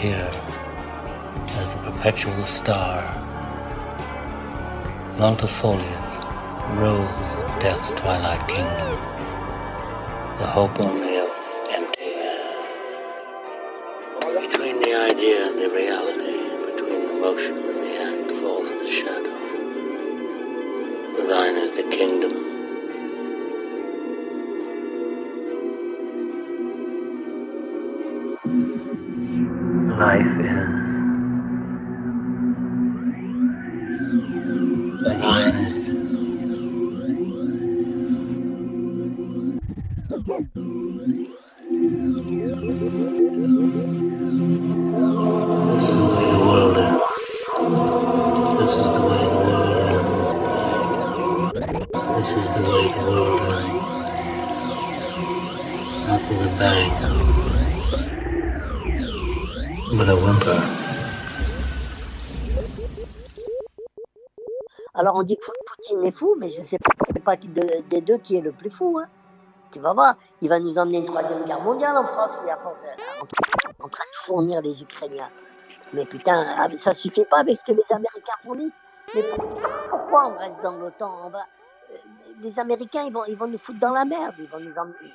Reappear 0.03 0.31
as 1.57 1.75
the 1.75 1.91
perpetual 1.91 2.45
star, 2.47 3.03
multifoliate, 5.17 6.09
rose 6.79 7.35
of 7.35 7.61
death's 7.61 7.91
twilight 7.93 8.47
kingdom, 8.49 8.99
the 10.39 10.47
hope 10.47 10.79
fou, 66.21 66.37
mais 66.39 66.49
je 66.49 66.59
ne 66.61 66.65
sais 66.65 66.79
pas 67.25 67.37
qui 67.37 67.49
de- 67.49 67.83
des 67.89 68.01
deux 68.03 68.19
qui 68.19 68.37
est 68.37 68.41
le 68.43 68.53
plus 68.53 68.71
fou. 68.71 68.99
hein. 69.03 69.09
Tu 69.73 69.79
vas 69.81 69.93
voir, 69.93 70.15
il 70.43 70.49
va 70.49 70.59
nous 70.59 70.77
emmener 70.79 70.99
une 70.99 71.07
troisième 71.07 71.45
guerre 71.45 71.61
mondiale 71.61 71.97
en 71.97 72.05
France, 72.05 72.33
à 72.49 72.57
en, 72.69 73.85
en 73.85 73.89
train 73.89 74.05
de 74.13 74.17
fournir 74.27 74.61
les 74.61 74.83
Ukrainiens. 74.83 75.31
Mais 75.93 76.05
putain, 76.05 76.45
ah, 76.59 76.67
ça 76.77 76.93
suffit 76.93 77.25
pas 77.25 77.39
avec 77.41 77.57
ce 77.57 77.65
que 77.65 77.73
les 77.73 77.85
Américains 77.91 78.39
fournissent. 78.45 78.79
Mais 79.15 79.23
pour- 79.23 79.45
pourquoi 79.91 80.27
on 80.29 80.37
reste 80.37 80.61
dans 80.63 80.73
l'OTAN 80.73 81.13
On 81.25 81.31
va, 81.31 81.39
euh, 81.91 81.97
Les 82.41 82.59
Américains, 82.59 83.05
ils 83.07 83.13
vont, 83.13 83.25
ils 83.27 83.37
vont 83.37 83.47
nous 83.47 83.59
foutre 83.59 83.79
dans 83.81 83.93
la 83.93 84.05
merde. 84.05 84.35
Ils 84.39 84.49
vont 84.49 84.61
nous 84.61 84.77
emmener, 84.77 85.15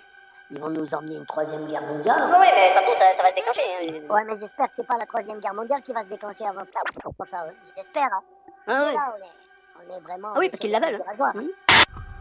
ils 0.52 0.60
vont 0.60 0.70
nous 0.70 0.94
emmener 0.94 1.16
une 1.16 1.26
troisième 1.26 1.66
guerre 1.68 1.82
mondiale. 1.84 2.22
Oui, 2.40 2.48
mais 2.56 2.70
de 2.70 2.74
toute 2.76 2.84
façon, 2.84 3.00
ça, 3.00 3.06
ça 3.18 3.24
va 3.24 3.30
se 3.30 3.36
déclencher. 3.36 3.62
hein. 3.72 4.14
Ouais, 4.14 4.24
mais 4.26 4.38
j'espère 4.40 4.70
que 4.70 4.76
c'est 4.76 4.88
pas 4.88 4.98
la 4.98 5.06
troisième 5.06 5.40
guerre 5.40 5.54
mondiale 5.54 5.82
qui 5.82 5.92
va 5.94 6.02
se 6.04 6.08
déclencher 6.10 6.46
avant 6.46 6.64
ça. 6.66 6.80
J'espère. 7.76 8.10
Hein. 8.14 8.22
Ah 8.68 8.84
ouais. 8.86 8.94
Là, 8.94 9.16
on 9.18 9.24
est, 9.24 9.45
on 9.90 9.98
est 9.98 10.00
vraiment. 10.02 10.30
Ah 10.36 10.40
oui, 10.40 10.50
parce 10.50 10.60
qu'ils 10.60 10.72
le 10.72 10.80
la 10.80 10.88
veulent. 10.88 11.02
rasoir, 11.08 11.34
hein. 11.36 11.46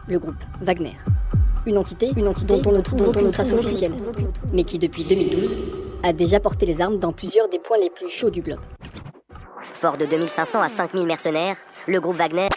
Le 0.07 0.19
groupe 0.19 0.35
Wagner. 0.61 0.95
Une 1.65 1.77
entité, 1.77 2.11
une 2.15 2.27
entité 2.27 2.59
dont 2.61 2.71
on 2.71 2.73
ne 2.73 2.81
trouve 2.81 3.07
aucune 3.07 3.31
trace 3.31 3.53
officielle, 3.53 3.93
mais 4.53 4.63
qui 4.63 4.77
depuis 4.77 5.05
2012 5.05 5.57
a 6.03 6.13
déjà 6.13 6.39
porté 6.39 6.67
les 6.67 6.79
armes 6.79 6.99
dans 6.99 7.11
plusieurs 7.11 7.49
des 7.49 7.57
points 7.57 7.79
les 7.79 7.89
plus 7.89 8.07
chauds 8.09 8.29
du 8.29 8.41
globe. 8.41 8.59
Fort 9.63 9.97
de 9.97 10.05
2500 10.05 10.61
à 10.61 10.69
5000 10.69 11.07
mercenaires, 11.07 11.55
le 11.87 11.99
groupe 11.99 12.17
Wagner 12.17 12.49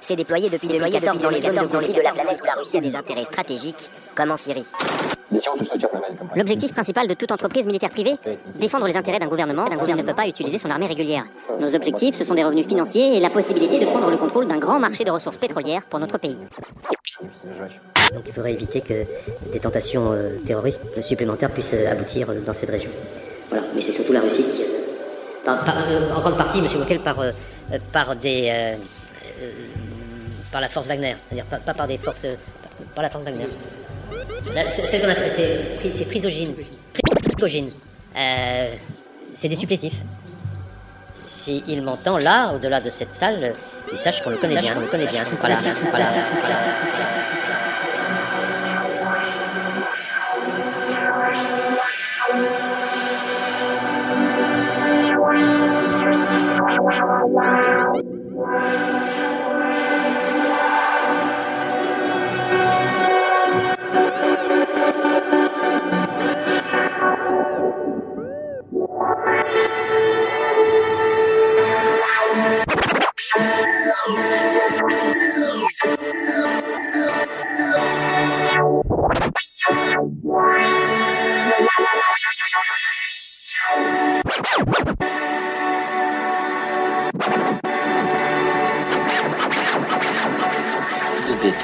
s'est 0.00 0.16
déployé 0.16 0.50
depuis 0.50 0.66
2014 0.66 1.20
dans 1.20 1.30
les 1.30 1.40
zones 1.40 1.54
de 1.54 1.66
conflit 1.66 1.94
de 1.94 2.00
la 2.00 2.12
planète 2.12 2.40
où 2.42 2.46
la 2.46 2.54
Russie 2.54 2.78
a 2.78 2.80
des 2.80 2.96
intérêts 2.96 3.24
stratégiques, 3.24 3.88
comme 4.16 4.32
en 4.32 4.36
Syrie. 4.36 4.66
L'objectif 6.36 6.72
principal 6.72 7.06
de 7.06 7.14
toute 7.14 7.30
entreprise 7.30 7.66
militaire 7.66 7.90
privée 7.90 8.14
Défendre 8.56 8.86
les 8.86 8.96
intérêts 8.96 9.18
d'un 9.18 9.28
gouvernement 9.28 9.66
s'il 9.78 9.94
ne 9.96 10.02
peut 10.02 10.14
pas 10.14 10.26
utiliser 10.26 10.58
son 10.58 10.70
armée 10.70 10.86
régulière. 10.86 11.24
Nos 11.60 11.74
objectifs, 11.74 12.16
ce 12.16 12.24
sont 12.24 12.34
des 12.34 12.44
revenus 12.44 12.66
financiers 12.66 13.16
et 13.16 13.20
la 13.20 13.30
possibilité 13.30 13.78
de 13.78 13.86
prendre 13.86 14.10
le 14.10 14.16
contrôle 14.16 14.46
d'un 14.48 14.58
grand 14.58 14.78
marché 14.78 15.04
de 15.04 15.10
ressources 15.10 15.36
pétrolières 15.36 15.84
pour 15.86 16.00
notre 16.00 16.18
pays. 16.18 16.36
Donc 18.12 18.24
il 18.26 18.32
faudrait 18.32 18.54
éviter 18.54 18.80
que 18.80 19.04
des 19.52 19.60
tentations 19.60 20.12
euh, 20.12 20.36
terroristes 20.44 21.00
supplémentaires 21.00 21.50
puissent 21.50 21.74
euh, 21.74 21.92
aboutir 21.92 22.28
euh, 22.30 22.40
dans 22.40 22.52
cette 22.52 22.70
région. 22.70 22.90
Voilà, 23.48 23.64
mais 23.74 23.82
c'est 23.82 23.92
surtout 23.92 24.12
la 24.12 24.20
Russie 24.20 24.42
qui... 24.42 24.64
par- 25.44 25.64
par- 25.64 25.76
euh, 25.88 26.12
en 26.16 26.20
grande 26.20 26.36
partie, 26.36 26.60
Monsieur 26.60 26.80
Wauquel, 26.80 26.98
par, 27.00 27.20
euh, 27.20 27.30
par 27.92 28.16
des... 28.16 28.48
euh, 28.50 28.74
euh, 29.40 29.50
par 30.50 30.60
la 30.60 30.68
force 30.68 30.88
Wagner, 30.88 31.14
c'est-à-dire 31.28 31.44
pas, 31.46 31.58
pas 31.58 31.74
par 31.74 31.86
des 31.86 31.98
forces... 31.98 32.26
par 32.96 33.02
la 33.02 33.10
force 33.10 33.22
Wagner. 33.24 33.46
C'est 35.90 36.04
prisogine. 36.04 36.54
Prisogine. 37.36 37.70
Euh, 38.16 38.68
c'est 39.34 39.48
des 39.48 39.56
supplétifs. 39.56 40.00
S'il 41.26 41.82
m'entend 41.82 42.18
là, 42.18 42.52
au-delà 42.54 42.80
de 42.80 42.90
cette 42.90 43.14
salle, 43.14 43.54
il 43.92 43.98
sache 43.98 44.22
qu'on 44.22 44.30
le 44.30 44.36
connaît 44.36 44.60
bien. 44.60 44.74
On 44.76 44.80
le 44.80 44.86
connaît 44.86 45.06
bien. 45.06 45.24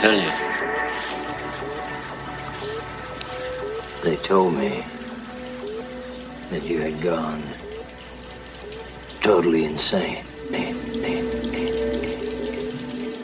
tell 0.07 0.21
you? 0.23 0.33
They 4.05 4.17
told 4.23 4.55
me 4.55 4.85
that 6.51 6.63
you 6.65 6.81
had 6.81 7.01
gone 7.03 7.43
totally 9.21 9.65
insane. 9.65 10.25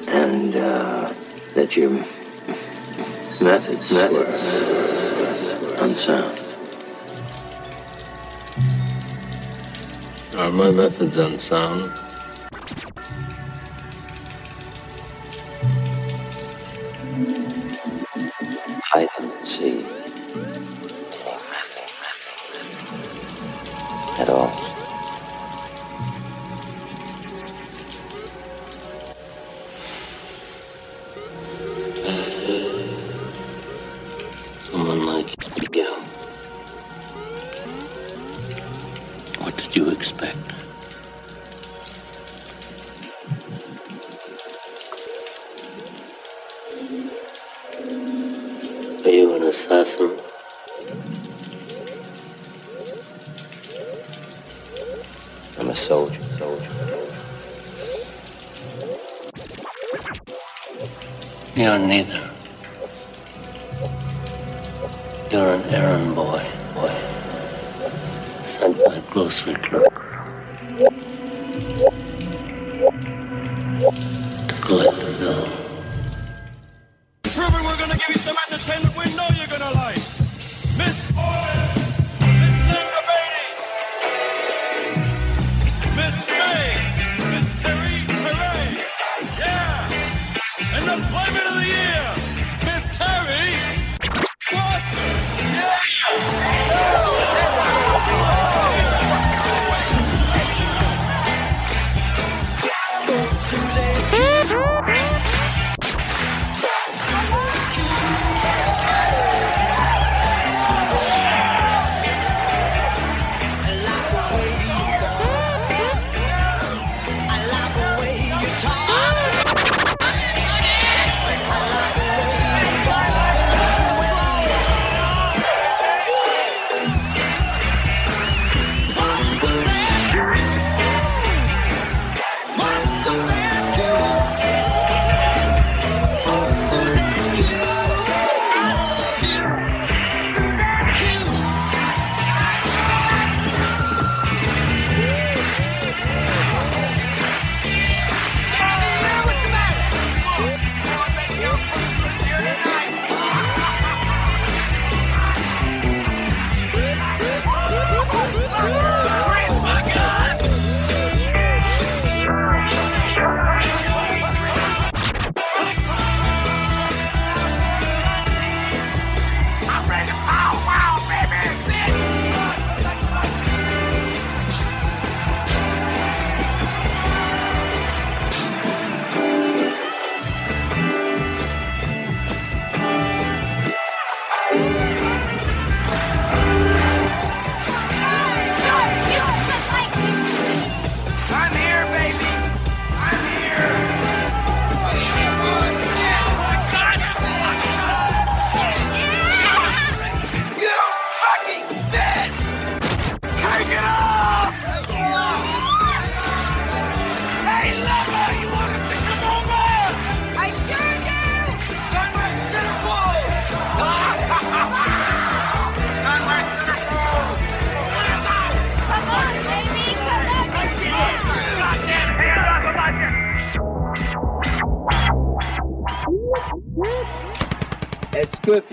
And 0.08 0.56
uh, 0.56 1.12
that 1.54 1.76
your 1.76 1.90
methods, 3.40 3.92
methods 3.92 4.42
were 5.62 5.84
unsound. 5.84 6.38
Are 10.36 10.50
my 10.50 10.70
methods 10.72 11.16
unsound? 11.16 12.11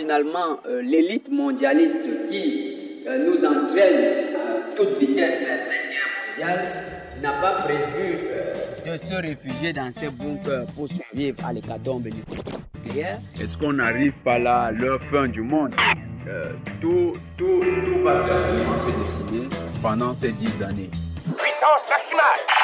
finalement 0.10 0.60
euh, 0.66 0.82
l'élite 0.82 1.30
mondialiste 1.32 2.28
qui 2.32 3.04
euh, 3.08 3.28
nous 3.28 3.46
entraîne 3.46 4.34
à 4.36 4.76
toute 4.76 4.98
vitesse 4.98 5.40
vers 5.40 5.60
cette 5.60 5.92
guerre 5.92 6.48
mondiale 6.50 6.66
n'a 7.22 7.34
pas 7.34 7.62
prévu 7.62 8.18
euh, 8.32 8.92
de 8.92 8.98
se 8.98 9.14
réfugier 9.14 9.72
dans 9.72 9.92
ces 9.92 10.10
bunkers 10.10 10.66
pour 10.76 10.88
survivre 10.88 11.46
à 11.46 11.54
l'hécatombe 11.54 12.08
nucléaire. 12.08 13.20
Est-ce 13.40 13.56
qu'on 13.56 13.74
n'arrive 13.74 14.14
pas 14.26 14.40
là 14.40 14.62
à 14.64 14.72
leur 14.72 15.00
fin 15.12 15.28
du 15.28 15.44
monde? 15.44 15.76
Tout, 16.82 17.14
tout, 17.38 17.62
tout 17.62 18.04
va 18.04 18.28
se 18.28 18.98
dessiner 18.98 19.48
pendant 19.80 20.16
ces 20.16 20.32
dix 20.32 20.64
années. 20.64 20.90
Puissance 21.38 21.88
maximale 21.88 22.59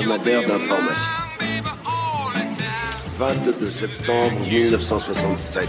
hebdomadaire 0.00 0.40
d'information. 0.46 1.12
22 3.18 3.70
septembre 3.70 4.32
1967. 4.50 5.68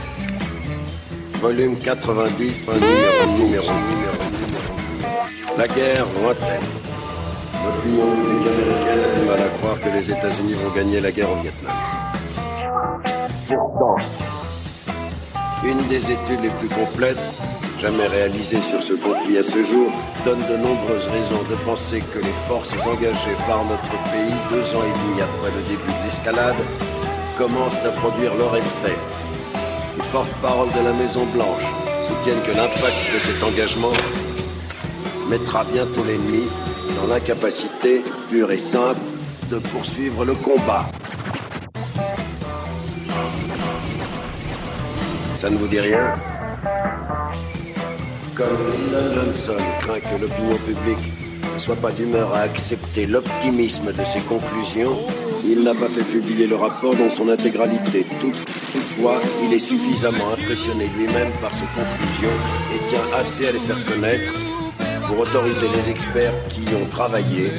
Volume 1.42 1.76
90, 1.78 2.70
numéro, 2.74 3.38
numéro, 3.38 3.66
numéro. 3.66 4.22
La 5.58 5.68
guerre 5.68 6.06
lointaine. 6.22 6.62
L'opinion 7.64 8.16
publique 8.16 8.48
américaine 8.48 9.00
a 9.04 9.20
du 9.20 9.26
mal 9.28 9.40
à 9.40 9.50
croire 9.60 9.80
que 9.80 9.90
les 9.90 10.12
États-Unis 10.12 10.54
vont 10.54 10.72
gagner 10.76 11.00
la 11.00 11.12
guerre 11.12 11.32
au 11.32 11.42
Vietnam. 11.42 11.74
Une 15.64 15.88
des 15.90 16.12
études 16.12 16.42
les 16.42 16.50
plus 16.50 16.70
complètes 16.70 17.18
jamais 17.82 18.06
réalisées 18.06 18.62
sur 18.62 18.84
ce 18.84 18.94
conflit 18.94 19.40
à 19.40 19.44
ce 19.44 19.64
jour 19.64 19.92
donne 20.24 20.40
de 20.40 20.58
nombreuses 20.58 21.08
raisons 21.08 21.44
de 21.50 21.56
penser 21.66 22.00
que 22.14 22.20
les 22.20 22.36
forces 22.48 22.74
engagées 22.86 23.38
par 23.48 23.66
notre 23.66 23.96
pays 24.12 24.38
deux 24.52 24.76
ans 24.76 24.84
et 24.84 25.00
demi 25.02 25.22
après 25.22 25.50
le 25.50 25.62
début 25.68 25.92
de 25.92 26.06
l'escalade 26.06 26.62
commencent 27.40 27.84
à 27.84 27.90
produire 27.90 28.36
leur 28.36 28.56
effet. 28.56 28.96
Les 29.98 30.04
porte-parole 30.12 30.70
de 30.74 30.86
la 30.86 30.94
Maison-Blanche 30.94 31.66
soutiennent 32.08 32.44
que 32.46 32.56
l'impact 32.56 32.98
de 33.16 33.20
cet 33.20 33.42
engagement 33.42 33.94
mettra 35.28 35.64
bientôt 35.64 36.04
l'ennemi 36.06 36.44
dans 36.98 37.12
l'incapacité 37.12 38.04
pure 38.30 38.52
et 38.52 38.60
simple 38.60 39.02
de 39.50 39.58
poursuivre 39.58 40.24
le 40.24 40.36
combat. 40.36 40.86
Ça 45.36 45.50
ne 45.50 45.58
vous 45.58 45.68
dit 45.68 45.80
rien? 45.80 46.16
Comme 48.36 48.48
Lyndon 48.92 49.14
Johnson 49.14 49.58
craint 49.82 50.00
que 50.00 50.22
l'opinion 50.22 50.56
publique 50.66 51.14
ne 51.54 51.60
soit 51.60 51.76
pas 51.76 51.92
d'humeur 51.92 52.34
à 52.34 52.42
accepter 52.42 53.06
l'optimisme 53.06 53.92
de 53.92 54.06
ses 54.06 54.22
conclusions, 54.22 54.98
il 55.44 55.64
n'a 55.64 55.74
pas 55.74 55.90
fait 55.90 56.04
publier 56.04 56.48
le 56.48 56.56
rapport 56.56 56.96
dans 56.96 57.10
son 57.10 57.30
intégralité. 57.30 58.06
Toutefois, 58.22 59.20
il 59.44 59.54
est 59.54 59.60
suffisamment 59.60 60.32
impressionné 60.34 60.90
lui-même 60.98 61.32
par 61.42 61.54
ses 61.54 61.66
conclusions 61.76 62.38
et 62.74 62.88
tient 62.88 63.18
assez 63.18 63.48
à 63.48 63.52
les 63.52 63.60
faire 63.60 63.84
connaître 63.86 64.32
pour 65.08 65.20
autoriser 65.20 65.68
les 65.76 65.90
experts 65.90 66.34
qui 66.50 66.62
y 66.64 66.76
ont 66.76 66.88
travaillé 66.90 67.52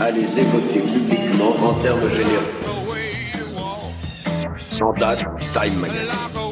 à 0.00 0.10
les 0.10 0.38
évoquer 0.38 0.80
publiquement 0.80 1.54
en 1.62 1.74
termes 1.74 2.08
généraux. 2.08 2.58
Sans 4.70 4.92
date, 4.94 5.20
Time 5.52 5.78
Magazine. 5.78 6.47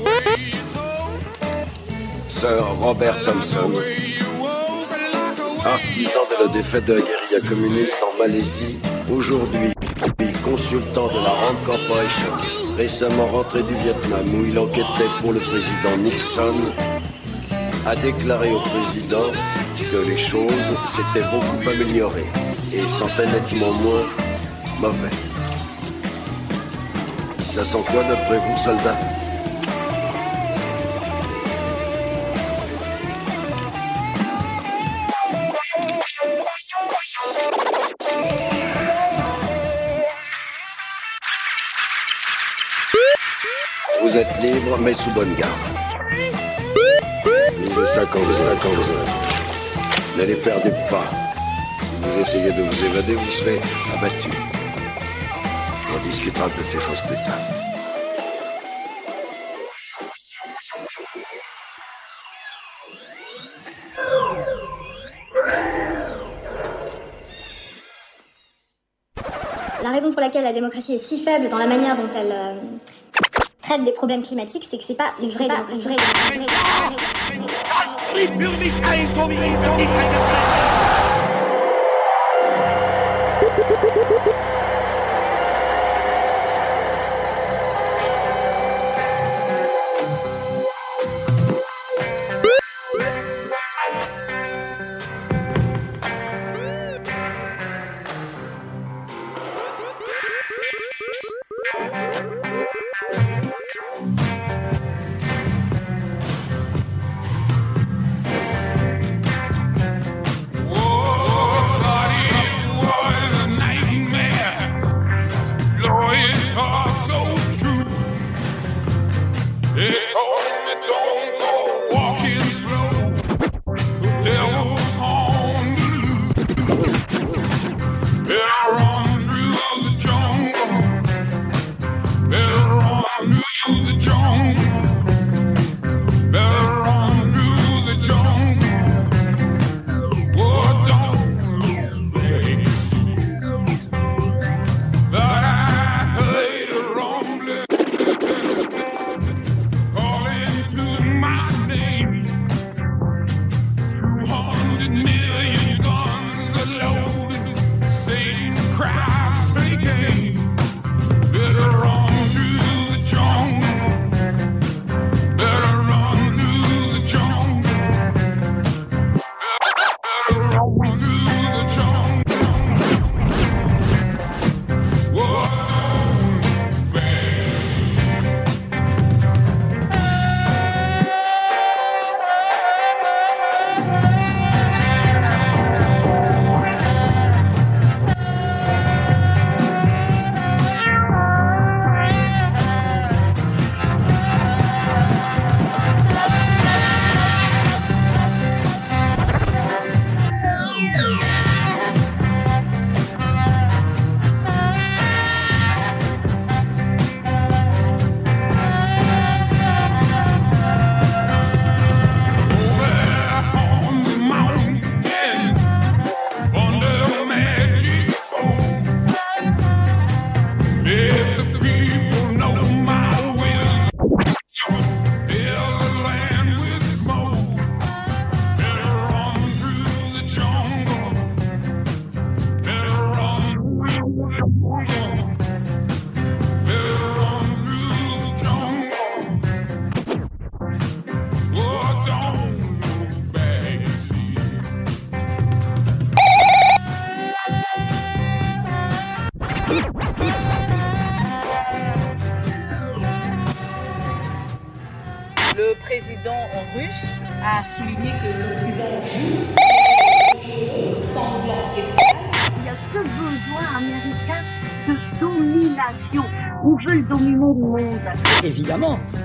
Robert 2.81 3.25
Thompson, 3.25 3.73
artisan 5.65 6.21
de 6.31 6.45
la 6.45 6.53
défaite 6.53 6.85
de 6.85 6.95
la 6.95 7.01
guérilla 7.01 7.49
communiste 7.49 7.97
en 8.03 8.19
Malaisie, 8.19 8.79
aujourd'hui 9.11 9.73
consultant 10.45 11.09
de 11.09 11.25
la 11.25 11.31
Rand 11.31 11.57
Corporation, 11.65 12.33
récemment 12.77 13.27
rentré 13.27 13.63
du 13.65 13.75
Vietnam 13.75 14.25
où 14.33 14.47
il 14.47 14.57
enquêtait 14.59 15.11
pour 15.21 15.33
le 15.33 15.41
président 15.41 15.97
Nixon, 15.99 16.55
a 17.85 17.97
déclaré 17.97 18.53
au 18.53 18.61
président 18.61 19.33
que 19.77 20.09
les 20.09 20.17
choses 20.17 20.53
s'étaient 20.87 21.27
beaucoup 21.31 21.69
améliorées 21.69 22.31
et 22.73 22.83
sentaient 22.87 23.27
nettement 23.27 23.73
moins 23.73 24.07
mauvais. 24.81 25.17
Ça 27.51 27.65
sent 27.65 27.83
quoi 27.91 28.03
d'après 28.05 28.39
vous, 28.39 28.57
soldats? 28.63 29.26
Libre, 44.41 44.79
mais 44.81 44.95
sous 44.95 45.11
bonne 45.11 45.35
garde. 45.35 45.53
Lisez 47.59 47.87
ça 47.95 48.05
quand 48.13 48.19
vous, 48.19 48.35
ça 48.35 48.55
quand 48.63 48.69
vous. 48.69 50.21
Ne 50.21 50.25
les 50.25 50.37
perdez 50.37 50.71
pas. 50.91 51.05
Si 51.81 51.97
vous 52.03 52.21
essayez 52.21 52.53
de 52.53 52.63
vous 52.63 52.85
évader, 52.85 53.15
vous 53.15 53.33
serez 53.33 53.61
abattu. 53.97 54.31
On 55.95 56.09
discutera 56.09 56.47
de 56.49 56.63
ces 56.63 56.79
choses 56.79 57.01
plus. 57.07 57.17
La 69.83 69.91
raison 69.93 70.11
pour 70.11 70.21
laquelle 70.21 70.43
la 70.43 70.53
démocratie 70.53 70.95
est 70.95 71.07
si 71.07 71.23
faible 71.23 71.49
dans 71.49 71.59
la 71.59 71.67
manière 71.67 71.97
dont 71.97 72.09
elle 72.17 72.33
euh, 72.33 72.55
traite 73.67 73.85
des 73.85 73.93
problèmes 73.93 74.23
climatiques, 74.23 74.67
c'est 74.71 74.79
que 74.79 74.85
c'est 74.85 74.95
pas 74.95 75.13
une 75.21 75.31
vraie 75.31 75.49
démocratie. 75.49 75.89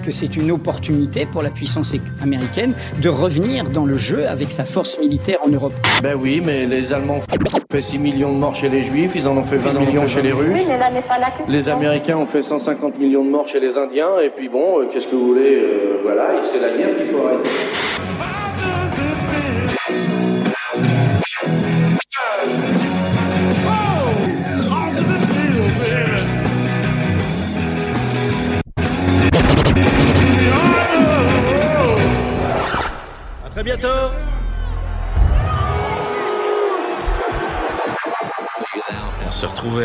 Que 0.02 0.12
c'est 0.12 0.36
une 0.36 0.52
opportunité 0.52 1.26
pour 1.26 1.42
la 1.44 1.50
puissance 1.50 1.94
américaine 2.22 2.74
de 3.02 3.10
revenir 3.10 3.66
dans 3.66 3.86
le 3.86 3.98
jeu 3.98 4.28
avec 4.28 4.52
sa 4.52 4.66
force 4.66 5.00
militaire 5.00 5.40
en 5.46 5.50
Europe. 5.50 5.74
Ben 6.02 6.16
oui, 6.20 6.42
mais 6.44 6.66
les 6.66 6.94
Allemands 6.94 7.18
ont 7.18 7.62
fait 7.72 7.82
6 7.82 7.98
millions 8.00 8.34
de 8.34 8.38
morts 8.38 8.56
chez 8.56 8.70
les 8.70 8.84
Juifs, 8.84 9.12
ils 9.16 9.28
en 9.28 9.38
ont 9.38 9.44
fait 9.44 9.58
20 9.58 9.80
millions 9.80 10.08
chez 10.08 10.22
les 10.22 10.32
Russes. 10.32 10.50
Oui, 10.54 10.66
mais 10.68 10.78
là 10.78 10.90
n'est 10.90 11.02
pas 11.02 11.20
la 11.20 11.28
question. 11.28 11.46
Les 11.48 11.70
Américains 11.70 12.18
ont 12.18 12.26
fait 12.26 12.44
150 12.44 13.00
millions 13.00 13.24
de 13.24 13.30
morts 13.30 13.48
chez 13.48 13.60
les 13.60 13.78
Indiens, 13.78 14.20
et 14.24 14.30
puis 14.30 14.50
bon, 14.50 14.80
euh, 14.80 14.88
qu'est-ce 14.92 15.08
que 15.08 15.16
vous 15.16 15.28
voulez 15.28 15.56
euh, 15.56 16.00
Voilà, 16.04 16.32
c'est 16.44 16.60
la 16.60 16.78
guerre 16.78 16.98
qu'il 16.98 17.08
faut 17.08 17.26
arrêter. 17.26 17.50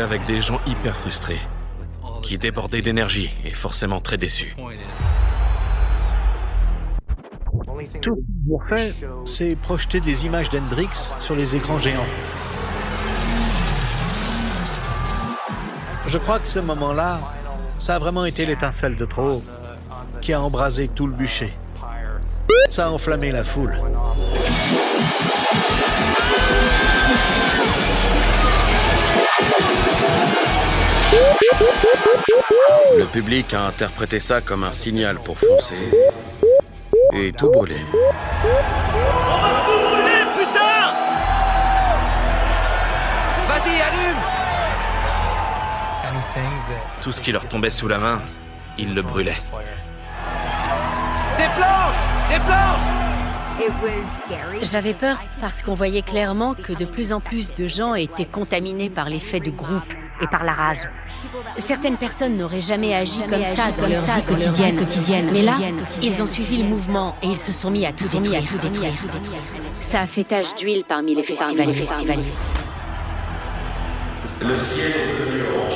Avec 0.06 0.24
des 0.24 0.40
gens 0.40 0.60
hyper 0.68 0.96
frustrés, 0.96 1.40
qui 2.22 2.38
débordaient 2.38 2.80
d'énergie 2.80 3.28
et 3.44 3.50
forcément 3.50 3.98
très 3.98 4.16
déçus. 4.16 4.54
Tout 8.02 8.14
ce 8.14 8.20
qu'ils 8.20 8.52
ont 8.52 8.60
fait, 8.68 8.94
c'est 9.24 9.56
projeter 9.56 9.98
des 9.98 10.24
images 10.24 10.48
d'Hendrix 10.48 11.12
sur 11.18 11.34
les 11.34 11.56
écrans 11.56 11.80
géants. 11.80 12.06
Je 16.06 16.18
crois 16.18 16.38
que 16.38 16.46
ce 16.46 16.60
moment-là, 16.60 17.20
ça 17.80 17.96
a 17.96 17.98
vraiment 17.98 18.26
été 18.26 18.46
l'étincelle 18.46 18.96
de 18.96 19.06
trop 19.06 19.42
qui 20.20 20.32
a 20.32 20.40
embrasé 20.40 20.86
tout 20.86 21.08
le 21.08 21.14
bûcher. 21.14 21.52
Ça 22.68 22.86
a 22.86 22.90
enflammé 22.90 23.32
la 23.32 23.42
foule. 23.42 23.74
Le 32.94 33.04
public 33.06 33.52
a 33.54 33.66
interprété 33.66 34.20
ça 34.20 34.40
comme 34.40 34.62
un 34.64 34.72
signal 34.72 35.18
pour 35.18 35.38
foncer 35.38 35.74
et 37.12 37.32
tout 37.32 37.50
brûler. 37.50 37.80
putain 40.38 40.94
Vas-y, 43.48 43.80
allume 43.80 44.16
Tout 47.02 47.12
ce 47.12 47.20
qui 47.20 47.32
leur 47.32 47.48
tombait 47.48 47.70
sous 47.70 47.88
la 47.88 47.98
main, 47.98 48.22
ils 48.78 48.94
le 48.94 49.02
brûlaient. 49.02 49.42
Des 51.36 51.48
planches 51.56 51.96
Des 52.30 52.40
planches 52.40 52.86
J'avais 54.62 54.94
peur 54.94 55.22
parce 55.40 55.62
qu'on 55.62 55.74
voyait 55.74 56.02
clairement 56.02 56.54
que 56.54 56.72
de 56.72 56.84
plus 56.84 57.12
en 57.12 57.20
plus 57.20 57.54
de 57.54 57.66
gens 57.66 57.94
étaient 57.94 58.26
contaminés 58.26 58.90
par 58.90 59.08
l'effet 59.08 59.40
de 59.40 59.50
groupe 59.50 59.82
et 60.20 60.26
par 60.26 60.44
la 60.44 60.52
rage. 60.52 60.88
Certaines 61.56 61.96
personnes 61.96 62.36
n'auraient 62.36 62.60
jamais 62.60 62.94
agi 62.94 63.22
comme 63.28 63.44
ça 63.44 63.72
dans 63.72 63.86
leur 63.86 64.04
vie 64.04 64.22
quotidienne. 64.74 65.30
Mais 65.32 65.42
là, 65.42 65.54
ils 66.02 66.22
ont 66.22 66.26
suivi 66.26 66.62
le 66.62 66.68
mouvement 66.68 67.16
et 67.22 67.26
ils 67.26 67.38
se 67.38 67.52
sont 67.52 67.70
mis 67.70 67.86
à 67.86 67.92
tout 67.92 68.08
détruire. 68.08 68.42
Ça 69.80 70.00
a 70.00 70.06
fait 70.06 70.24
tache 70.24 70.54
d'huile 70.56 70.84
parmi 70.86 71.14
les 71.14 71.22
festivaliers. 71.22 71.84
Le 74.42 74.58
ciel 74.58 74.90
est 74.90 75.20
devenu 75.20 75.42
orange. 75.42 75.74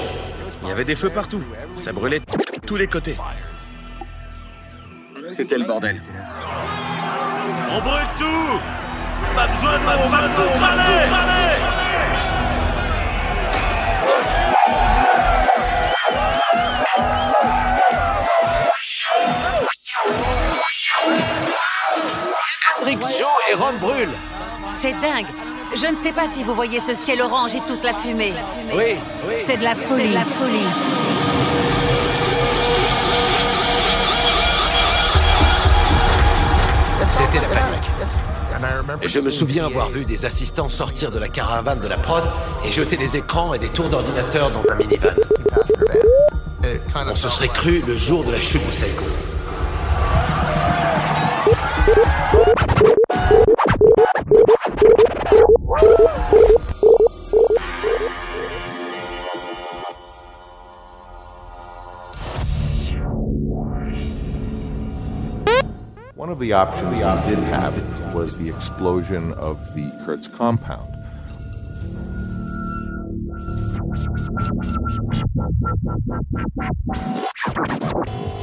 Il 0.63 0.69
y 0.69 0.73
avait 0.73 0.85
des 0.85 0.95
feux 0.95 1.11
partout. 1.11 1.43
Ça 1.77 1.93
brûlait 1.93 2.21
de 2.21 2.27
tous 2.67 2.77
les 2.77 2.87
côtés. 2.87 3.17
C'était 5.29 5.59
le 5.59 5.65
bordel. 5.65 6.03
On 7.73 7.81
brûle 7.81 8.07
tout 8.19 8.61
Pas 9.35 9.47
besoin 9.47 9.73
de 9.73 9.85
on 10.05 10.09
va 10.09 10.29
tout 10.29 10.59
cramer 10.59 11.40
Joue 23.19 23.27
et 23.51 23.55
Rome 23.55 23.79
brûle. 23.79 24.09
C'est 24.69 24.93
dingue. 24.95 25.27
Je 25.75 25.87
ne 25.87 25.97
sais 25.97 26.13
pas 26.13 26.27
si 26.27 26.43
vous 26.43 26.55
voyez 26.55 26.81
ce 26.81 26.95
ciel 26.95 27.23
orange 27.23 27.55
et 27.55 27.61
toute 27.61 27.85
la 27.85 27.95
fumée. 27.95 28.35
Oui, 28.75 28.97
oui. 29.29 29.35
C'est 29.45 29.57
de 29.59 29.65
la 29.65 29.75
folie. 29.75 30.09
de 30.09 30.15
la 30.15 30.25
folie. 30.25 30.67
C'était 37.09 37.41
la 37.41 37.49
panique. 37.49 37.80
Et 39.03 39.09
je 39.09 39.21
me 39.21 39.31
souviens 39.31 39.67
avoir 39.67 39.89
vu 39.89 40.05
des 40.05 40.25
assistants 40.25 40.69
sortir 40.69 41.11
de 41.11 41.19
la 41.19 41.29
caravane 41.29 41.81
de 41.81 41.89
la 41.89 41.97
prod 41.97 42.25
et 42.65 42.71
jeter 42.71 42.97
des 42.97 43.17
écrans 43.17 43.55
et 43.55 43.59
des 43.59 43.69
tours 43.69 43.89
d'ordinateur 43.89 44.51
dans 44.51 44.63
un 44.73 44.77
minivan. 44.77 45.15
On 46.95 47.15
se 47.15 47.29
serait 47.29 47.49
cru 47.49 47.83
le 47.87 47.97
jour 47.97 48.25
de 48.25 48.33
la 48.33 48.41
chute 48.41 48.67
de 48.67 48.73
Saigon. 48.73 49.05
One 66.21 66.29
of 66.29 66.39
the 66.39 66.53
options 66.53 66.91
we 66.91 66.99
did 66.99 67.43
have 67.45 68.15
was 68.15 68.37
the 68.37 68.51
explosion 68.51 69.33
of 69.33 69.75
the 69.75 69.91
Kurtz 70.05 70.29
compound. 70.29 70.95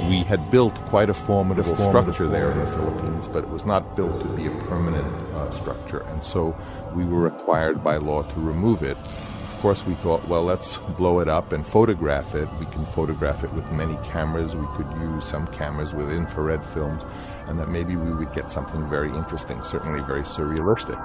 We 0.09 0.23
had 0.23 0.49
built 0.49 0.73
quite 0.85 1.11
a 1.11 1.13
formidable 1.13 1.75
structure 1.75 2.27
there 2.27 2.49
in 2.49 2.57
the 2.57 2.65
Philippines, 2.65 3.27
but 3.27 3.43
it 3.43 3.49
was 3.51 3.63
not 3.63 3.95
built 3.95 4.21
to 4.21 4.27
be 4.29 4.47
a 4.47 4.51
permanent 4.61 5.13
uh, 5.33 5.51
structure, 5.51 5.99
and 6.07 6.23
so 6.23 6.59
we 6.95 7.05
were 7.05 7.21
required 7.21 7.83
by 7.83 7.97
law 7.97 8.23
to 8.23 8.39
remove 8.39 8.81
it. 8.81 8.97
Of 8.97 9.61
course, 9.61 9.85
we 9.85 9.93
thought, 9.95 10.27
well, 10.27 10.43
let's 10.43 10.77
blow 10.97 11.19
it 11.19 11.27
up 11.27 11.51
and 11.51 11.65
photograph 11.65 12.35
it. 12.35 12.47
We 12.59 12.65
can 12.67 12.85
photograph 12.85 13.43
it 13.43 13.51
with 13.53 13.69
many 13.71 13.97
cameras. 14.03 14.55
We 14.55 14.67
could 14.75 14.87
use 14.99 15.25
some 15.25 15.47
cameras 15.47 15.95
with 15.95 16.11
infrared 16.11 16.63
films, 16.63 17.05
and 17.47 17.59
that 17.59 17.69
maybe 17.69 17.95
we 17.95 18.11
would 18.11 18.33
get 18.33 18.51
something 18.51 18.85
very 18.87 19.09
interesting, 19.09 19.63
certainly 19.63 20.01
very 20.01 20.23
surrealistic. 20.23 20.99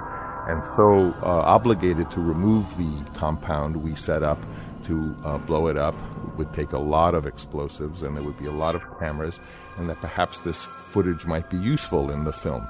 And 0.47 0.61
so, 0.75 1.17
uh, 1.25 1.41
obligated 1.45 2.11
to 2.11 2.21
remove 2.21 2.77
the 2.77 3.11
compound, 3.17 3.77
we 3.77 3.95
set 3.95 4.23
up 4.23 4.39
to 4.85 5.15
uh, 5.23 5.37
blow 5.37 5.67
it 5.67 5.77
up. 5.77 5.95
Would 6.37 6.51
take 6.51 6.71
a 6.71 6.79
lot 6.79 7.13
of 7.13 7.27
explosives, 7.27 8.01
and 8.01 8.17
there 8.17 8.23
would 8.23 8.39
be 8.39 8.47
a 8.47 8.51
lot 8.51 8.73
of 8.75 8.81
cameras, 8.99 9.39
and 9.77 9.87
that 9.87 9.97
perhaps 9.97 10.39
this 10.39 10.65
footage 10.65 11.25
might 11.25 11.49
be 11.49 11.57
useful 11.57 12.09
in 12.09 12.23
the 12.23 12.33
film. 12.33 12.67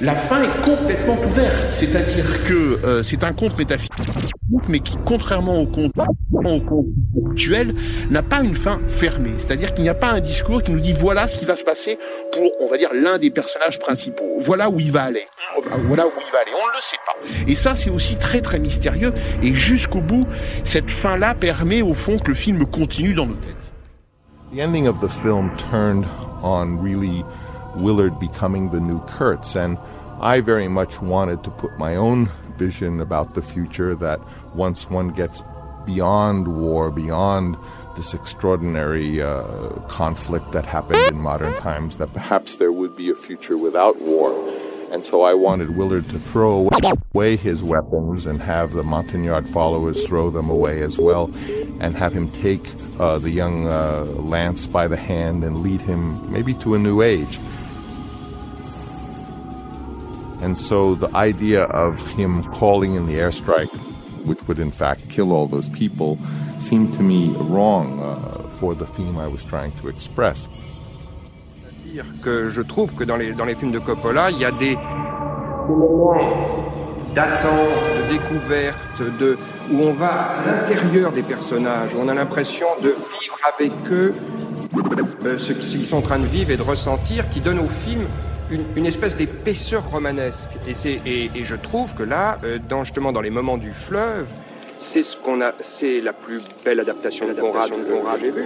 La 0.00 0.14
fin 0.14 0.42
est 0.42 0.64
complètement 0.64 1.16
ouverte, 1.24 1.68
c'est-à-dire 1.68 2.44
que 2.44 2.80
euh, 2.84 3.02
c'est 3.02 3.24
un 3.24 3.32
conte 3.32 3.56
métaphysique, 3.56 3.90
mais 4.68 4.80
qui, 4.80 4.96
contrairement 5.04 5.58
au 5.58 5.66
conte, 5.66 5.92
au 6.32 6.60
conte 6.60 6.86
actuel, 7.30 7.74
n'a 8.10 8.22
pas 8.22 8.42
une 8.42 8.56
fin 8.56 8.80
fermée. 8.88 9.34
C'est-à-dire 9.38 9.74
qu'il 9.74 9.84
n'y 9.84 9.90
a 9.90 9.94
pas 9.94 10.10
un 10.10 10.20
discours 10.20 10.62
qui 10.62 10.70
nous 10.70 10.80
dit 10.80 10.92
voilà 10.92 11.28
ce 11.28 11.36
qui 11.36 11.44
va 11.44 11.56
se 11.56 11.64
passer 11.64 11.98
pour, 12.32 12.50
on 12.60 12.66
va 12.66 12.78
dire, 12.78 12.90
l'un 12.92 13.18
des 13.18 13.30
personnages 13.30 13.78
principaux. 13.78 14.38
Voilà 14.40 14.70
où 14.70 14.80
il 14.80 14.90
va 14.90 15.04
aller. 15.04 15.26
Voilà 15.84 16.06
où 16.06 16.10
il 16.16 16.32
va 16.32 16.38
aller. 16.40 16.50
On 16.52 16.68
ne 16.68 16.74
le 16.74 16.82
sait 16.82 16.96
pas. 17.06 17.50
Et 17.50 17.54
ça, 17.54 17.76
c'est 17.76 17.90
aussi 17.90 18.16
très 18.16 18.40
très 18.40 18.58
mystérieux. 18.58 19.12
Et 19.42 19.54
jusqu'au 19.54 20.00
bout, 20.00 20.26
cette 20.64 20.90
fin-là 21.02 21.34
permet 21.34 21.82
au 21.82 21.94
fond 21.94 22.18
que 22.18 22.28
le 22.28 22.34
film 22.34 22.66
continue 22.66 23.14
dans 23.14 23.26
nos 23.26 23.34
têtes. 23.34 23.70
Film 25.22 25.52
Willard 27.76 28.18
becoming 28.18 28.70
the 28.70 28.80
new 28.80 29.00
Kurtz, 29.06 29.54
and 29.56 29.78
I 30.20 30.40
very 30.40 30.68
much 30.68 31.00
wanted 31.00 31.42
to 31.44 31.50
put 31.50 31.78
my 31.78 31.96
own 31.96 32.30
vision 32.56 33.00
about 33.00 33.34
the 33.34 33.42
future 33.42 33.94
that 33.94 34.20
once 34.54 34.88
one 34.88 35.08
gets 35.08 35.42
beyond 35.84 36.48
war, 36.48 36.90
beyond 36.90 37.56
this 37.96 38.14
extraordinary 38.14 39.20
uh, 39.20 39.70
conflict 39.88 40.52
that 40.52 40.64
happened 40.64 41.00
in 41.10 41.20
modern 41.20 41.54
times, 41.56 41.96
that 41.96 42.12
perhaps 42.12 42.56
there 42.56 42.72
would 42.72 42.96
be 42.96 43.10
a 43.10 43.14
future 43.14 43.58
without 43.58 44.00
war. 44.00 44.32
And 44.90 45.06
so 45.06 45.22
I 45.22 45.32
wanted 45.32 45.76
Willard 45.76 46.08
to 46.10 46.18
throw 46.18 46.68
away 47.14 47.36
his 47.36 47.62
weapons 47.62 48.26
and 48.26 48.42
have 48.42 48.72
the 48.72 48.82
Montagnard 48.82 49.48
followers 49.48 50.06
throw 50.06 50.30
them 50.30 50.50
away 50.50 50.82
as 50.82 50.98
well, 50.98 51.30
and 51.80 51.96
have 51.96 52.12
him 52.12 52.28
take 52.28 52.66
uh, 53.00 53.18
the 53.18 53.30
young 53.30 53.66
uh, 53.66 54.04
Lance 54.18 54.66
by 54.66 54.86
the 54.86 54.96
hand 54.96 55.44
and 55.44 55.62
lead 55.62 55.80
him 55.80 56.30
maybe 56.30 56.52
to 56.54 56.74
a 56.74 56.78
new 56.78 57.00
age. 57.00 57.38
And 60.42 60.58
so 60.58 60.94
the 60.96 61.08
idea 61.16 61.64
of 61.64 61.96
him 62.18 62.42
calling 62.54 62.94
in 62.94 63.06
the 63.06 63.14
airstrike, 63.14 63.72
which 64.26 64.42
would 64.48 64.58
in 64.58 64.72
fact 64.72 65.08
kill 65.08 65.32
all 65.32 65.46
those 65.46 65.68
people, 65.68 66.18
seemed 66.58 66.92
to 66.96 67.02
me 67.02 67.32
wrong 67.38 68.00
uh, 68.00 68.48
for 68.58 68.74
the 68.74 68.86
theme 68.86 69.18
I 69.18 69.28
was 69.28 69.44
trying 69.44 69.72
to 69.80 69.88
express. 69.88 70.48
que 72.22 72.50
je 72.50 72.62
trouve 72.62 72.94
que 72.94 73.04
dans 73.04 73.16
les, 73.16 73.32
dans 73.32 73.44
les 73.44 73.54
films 73.54 73.72
de 73.72 73.78
Coppola, 73.78 74.30
il 74.30 74.38
y 74.38 74.44
a 74.44 74.50
des 74.50 74.76
d'attente, 77.14 77.68
de 77.98 78.12
découverte, 78.14 79.02
de, 79.20 79.36
où 79.70 79.80
on 79.80 79.92
va 79.92 80.08
à 80.08 80.46
l'intérieur 80.46 81.12
des 81.12 81.22
personnages, 81.22 81.94
où 81.94 81.98
on 82.00 82.08
a 82.08 82.14
l'impression 82.14 82.66
de 82.82 82.88
vivre 82.88 83.38
avec 83.54 83.72
eux 83.90 84.14
euh, 85.24 85.38
ce 85.38 85.52
qu'ils 85.52 85.86
sont 85.86 85.98
en 85.98 86.02
train 86.02 86.18
de 86.18 86.26
vivre 86.26 86.50
et 86.50 86.56
de 86.56 86.62
ressentir, 86.62 87.28
qui 87.30 87.40
donne 87.40 87.58
au 87.58 87.66
film 87.86 88.06
une, 88.52 88.64
une 88.76 88.86
espèce 88.86 89.16
d'épaisseur 89.16 89.88
romanesque. 89.90 90.48
Et, 90.68 90.74
c'est, 90.74 91.00
et, 91.06 91.30
et 91.34 91.44
je 91.44 91.56
trouve 91.56 91.92
que 91.94 92.02
là, 92.02 92.38
euh, 92.44 92.58
dans, 92.68 92.84
justement 92.84 93.12
dans 93.12 93.20
les 93.20 93.30
moments 93.30 93.58
du 93.58 93.72
fleuve, 93.88 94.26
c'est 94.78 95.02
ce 95.02 95.16
qu'on 95.18 95.40
a, 95.40 95.52
c'est 95.78 96.00
la 96.00 96.12
plus 96.12 96.42
belle 96.64 96.80
adaptation 96.80 97.26
de 97.28 97.34
Conrad 97.34 97.70
que 97.70 97.92
Conrad 97.92 98.20
j'ai 98.20 98.30
vue. 98.30 98.44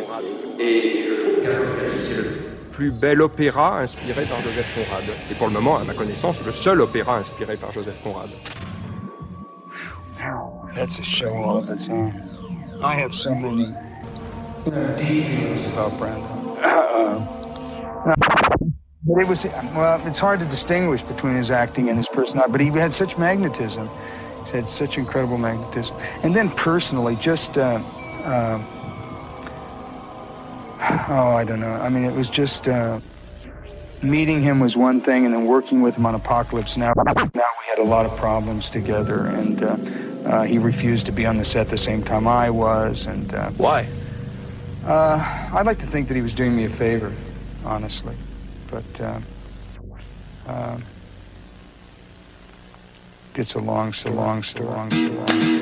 Et 0.60 1.04
je 1.06 1.12
trouve 1.14 1.42
qu'Apocalypse, 1.42 2.06
c'est 2.08 2.16
le 2.16 2.70
plus 2.72 2.90
bel 2.92 3.22
opéra 3.22 3.80
inspiré 3.80 4.24
par 4.24 4.40
Joseph 4.42 4.66
Conrad. 4.74 5.04
Et 5.30 5.34
pour 5.34 5.46
le 5.46 5.54
moment, 5.54 5.78
à 5.78 5.84
ma 5.84 5.94
connaissance, 5.94 6.36
le 6.44 6.52
seul 6.52 6.82
opéra 6.82 7.16
inspiré 7.18 7.56
par 7.56 7.72
Joseph 7.72 8.00
Conrad. 8.02 8.30
That's 10.74 10.98
a 10.98 11.02
show 11.02 11.32
all 11.34 11.56
of 11.56 11.70
its 11.70 11.88
own. 11.88 12.12
I 12.82 12.96
have 13.00 13.14
so 13.14 13.34
many 13.34 13.72
details 14.98 15.72
about 15.72 15.92
Brando. 15.98 16.58
Uh, 16.62 18.35
but 19.06 19.20
it 19.22 19.28
was, 19.28 19.46
well, 19.74 20.00
it's 20.06 20.18
hard 20.18 20.40
to 20.40 20.46
distinguish 20.46 21.02
between 21.02 21.36
his 21.36 21.50
acting 21.50 21.88
and 21.88 21.98
his 21.98 22.08
personality, 22.08 22.52
but 22.52 22.60
he 22.60 22.70
had 22.70 22.92
such 22.92 23.16
magnetism. 23.16 23.90
He 24.44 24.56
had 24.56 24.68
such 24.68 24.98
incredible 24.98 25.38
magnetism. 25.38 25.96
And 26.22 26.34
then 26.34 26.50
personally, 26.50 27.16
just, 27.16 27.58
uh, 27.58 27.80
uh, 28.24 28.58
oh, 31.08 31.28
I 31.36 31.44
don't 31.44 31.60
know. 31.60 31.72
I 31.72 31.88
mean, 31.88 32.04
it 32.04 32.14
was 32.14 32.28
just, 32.28 32.68
uh, 32.68 33.00
meeting 34.02 34.42
him 34.42 34.60
was 34.60 34.76
one 34.76 35.00
thing, 35.00 35.24
and 35.24 35.34
then 35.34 35.46
working 35.46 35.82
with 35.82 35.96
him 35.96 36.06
on 36.06 36.14
Apocalypse 36.14 36.76
Now, 36.76 36.92
now 36.96 37.14
we 37.34 37.66
had 37.68 37.78
a 37.78 37.84
lot 37.84 38.06
of 38.06 38.16
problems 38.16 38.70
together, 38.70 39.26
and 39.26 39.62
uh, 39.62 39.76
uh, 40.24 40.42
he 40.42 40.58
refused 40.58 41.06
to 41.06 41.12
be 41.12 41.26
on 41.26 41.36
the 41.36 41.44
set 41.44 41.68
the 41.68 41.78
same 41.78 42.02
time 42.02 42.28
I 42.28 42.50
was, 42.50 43.06
and 43.06 43.32
uh, 43.34 43.50
why? 43.56 43.88
Uh, 44.84 45.24
I'd 45.52 45.66
like 45.66 45.78
to 45.80 45.86
think 45.86 46.08
that 46.08 46.14
he 46.14 46.22
was 46.22 46.34
doing 46.34 46.56
me 46.56 46.64
a 46.64 46.70
favor, 46.70 47.14
honestly, 47.64 48.16
but 48.68 49.00
uh, 49.00 49.20
um, 50.46 50.86
it's 53.34 53.54
a 53.54 53.60
long, 53.60 53.92
so 53.92 54.10
long, 54.10 54.42
so 54.42 54.62
long. 54.64 54.90
So 54.90 55.12
long. 55.12 55.55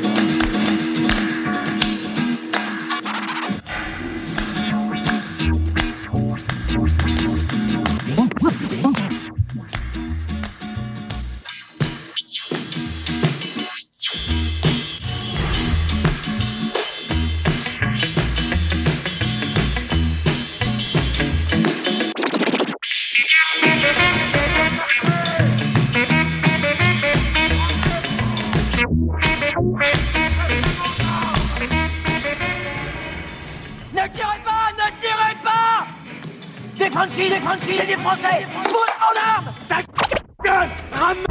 Francis 37.15 37.31
Des 37.31 37.41
Francis 37.41 37.77
C'est 37.79 37.87
des 37.87 37.97
Français. 37.97 38.47
Pose 38.65 38.73
ton 38.73 39.21
arme. 39.21 39.55
Ta 39.69 39.77
gueule. 40.45 40.69
Ram- 40.93 41.27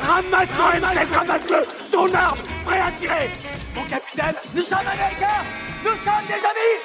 Ramasse 0.00 0.48
ton 0.48 0.70
M16 0.78 1.14
Ramasse-le. 1.18 1.66
Ton 1.92 2.14
arme 2.14 2.38
Prêt 2.64 2.80
à 2.80 2.90
tirer. 2.92 3.30
Mon 3.74 3.82
capitaine 3.84 4.34
Nous 4.54 4.62
sommes 4.62 4.78
américains 4.78 5.42
Nous 5.84 5.96
sommes 5.96 6.26
des 6.28 6.34
amis. 6.34 6.76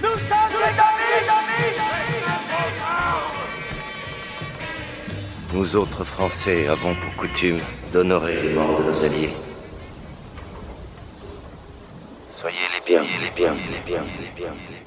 Nous 0.00 0.18
sommes 0.28 0.52
des 0.52 0.78
amis, 0.80 1.18
des 1.20 1.28
amis 1.28 1.74
Nous 5.52 5.76
autres 5.76 6.04
Français 6.04 6.68
avons 6.68 6.94
pour 6.94 7.16
coutume 7.16 7.60
d'honorer 7.92 8.40
les 8.42 8.54
morts 8.54 8.78
de 8.80 8.84
nos 8.90 9.04
alliés. 9.04 9.34
Soyez 12.34 12.56
les 12.74 12.80
bienvenus, 12.86 13.20
les 13.22 13.30
bienvenus, 13.30 13.64
les 13.72 13.80
bienvenus, 13.90 14.12
les 14.20 14.30
bienvenus, 14.42 14.77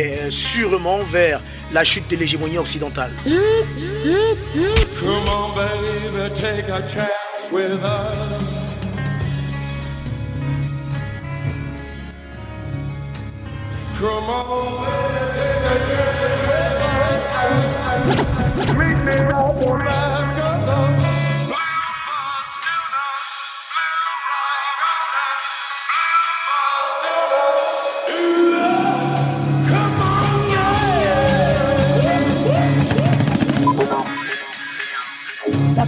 mais 0.00 0.18
euh, 0.18 0.30
sûrement 0.30 1.02
vers 1.04 1.40
la 1.72 1.84
chute 1.84 2.08
de 2.08 2.16
l'hégémonie 2.16 2.58
occidentale 2.58 3.12
Come 3.24 3.32
on, 5.28 5.52
baby, 5.54 6.32
take 6.34 6.68
a 6.68 6.82
chance 6.86 7.50
with 7.52 7.72
us. 7.82 8.16
Come 13.98 14.28
on, 14.28 14.84
baby, 14.84 15.24
take 15.38 15.66
a 15.66 15.68
chance 15.90 16.92
with 16.96 17.24
us. 17.42 17.56
Meet 18.76 18.98
me 19.04 19.16
out 19.32 19.56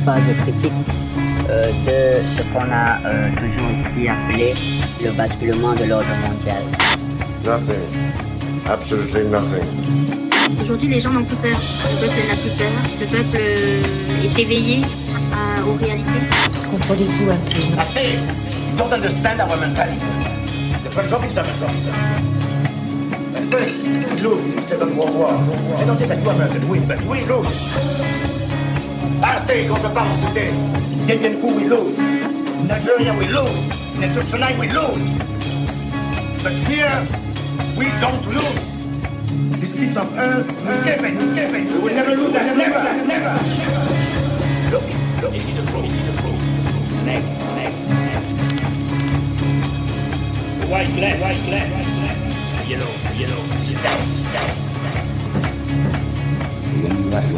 phase 0.05 0.22
critique 0.44 0.72
euh, 1.50 1.66
de 1.86 2.26
ce 2.26 2.42
qu'on 2.53 2.70
a 2.70 2.98
euh, 3.07 3.30
toujours 3.36 3.70
ici 3.70 4.09
appelé 4.09 4.55
le 5.03 5.11
basculement 5.12 5.72
de 5.74 5.84
l'ordre 5.84 6.09
mondial. 6.28 6.62
Nothing. 7.44 8.11
Absolutely 8.68 9.24
nothing. 9.26 9.66
Aujourd'hui, 10.62 10.88
les 10.88 11.00
gens 11.00 11.11
n'ont 11.11 11.24
plus 11.24 11.36
peur. 11.36 11.50
Le 11.50 12.07
peuple 12.07 12.20
n'a 12.28 12.36
plus 12.36 12.59
peur. 12.59 12.72
Le 13.00 13.07
peuple 13.07 13.36
euh, 13.36 14.22
est 14.24 14.38
éveillé 14.38 14.82
à- 15.32 15.66
aux 15.66 15.74
réalités. 15.74 16.26
Contrôlez-vous 16.70 17.30
un 17.30 17.36
peu. 17.36 17.59
You 17.59 18.78
don't 18.78 18.92
understand 18.92 19.40
our 19.40 19.57
mentality. 19.59 20.07
The 20.84 20.90
French 20.90 21.12
officer, 21.12 21.42
French 21.44 21.62
officer. 21.70 21.92
At 23.36 23.44
first, 23.50 23.82
we 24.14 24.20
lose 24.22 24.55
instead 24.57 24.82
of 24.82 24.96
war 24.96 25.11
war. 25.12 25.32
I 25.78 25.84
don't 25.84 25.98
say 25.98 26.07
that 26.07 26.22
you 26.22 26.30
American 26.30 26.68
win, 26.68 26.86
but 26.86 27.00
we 27.07 27.20
lose. 27.26 28.11
I 29.24 29.36
say, 29.36 29.68
on 29.68 29.80
parle 29.94 30.10
en 30.10 30.20
soudé, 30.20 30.50
Dien 31.06 31.16
Bien 31.16 31.34
Phu, 31.40 31.54
we 31.54 31.64
lose. 31.64 31.96
Algeria, 32.68 33.12
we 33.14 33.26
lose. 33.28 33.70
In 34.02 34.10
tonight, 34.30 34.58
we 34.58 34.66
lose. 34.68 35.10
But 36.42 36.52
here, 36.66 37.06
we 37.78 37.86
don't 38.00 38.26
lose. 38.26 38.66
This 39.60 39.70
piece 39.76 39.96
of 39.96 40.12
earth, 40.18 40.48
give 40.84 41.04
it, 41.04 41.14
give 41.36 41.54
it. 41.54 41.70
We 41.70 41.78
will 41.78 41.94
never 41.94 42.16
lose 42.16 42.32
that, 42.32 42.56
never, 42.56 42.82
never. 43.06 43.38
Look, 44.72 44.84
look. 45.22 45.34
Easy 45.34 45.52
to 45.54 45.62
throw, 45.66 45.84
easy 45.84 46.02
to 46.02 46.12
throw. 46.18 46.32
Neck, 47.06 47.22
neck, 47.54 47.74
neck. 47.88 48.24
White, 50.68 50.92
black, 50.96 51.20
white, 51.20 51.42
black, 51.46 51.68
white, 51.70 51.90
black. 51.94 52.16
Yellow, 52.68 52.90
yellow, 53.14 53.42
stout, 53.62 54.16
stout. 54.16 54.61
You 57.12 57.18
you 57.18 57.28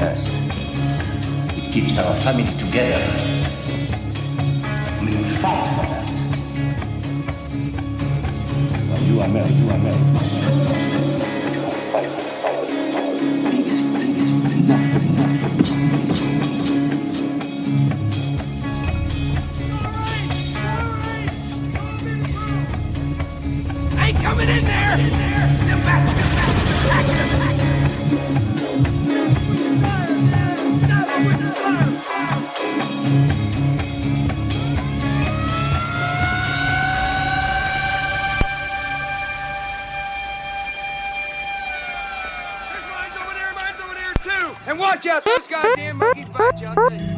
us. 0.00 0.24
It 1.58 1.66
keeps 1.70 1.98
our 1.98 2.14
family 2.24 2.44
together. 2.44 2.98
We 5.02 5.06
will 5.16 5.28
fight 5.36 5.62
for 5.74 5.84
that. 5.84 6.08
You 9.06 9.20
are 9.20 9.28
married, 9.28 9.56
you 9.56 9.68
are 9.68 9.78
married. 9.78 10.16
Fight, 11.92 11.92
fight, 11.92 12.10
fight. 12.10 12.27
And 44.68 44.78
watch 44.78 45.06
out, 45.06 45.24
those 45.24 45.46
goddamn 45.46 45.96
monkeys 45.96 46.28
bite 46.28 46.60
you. 46.60 47.17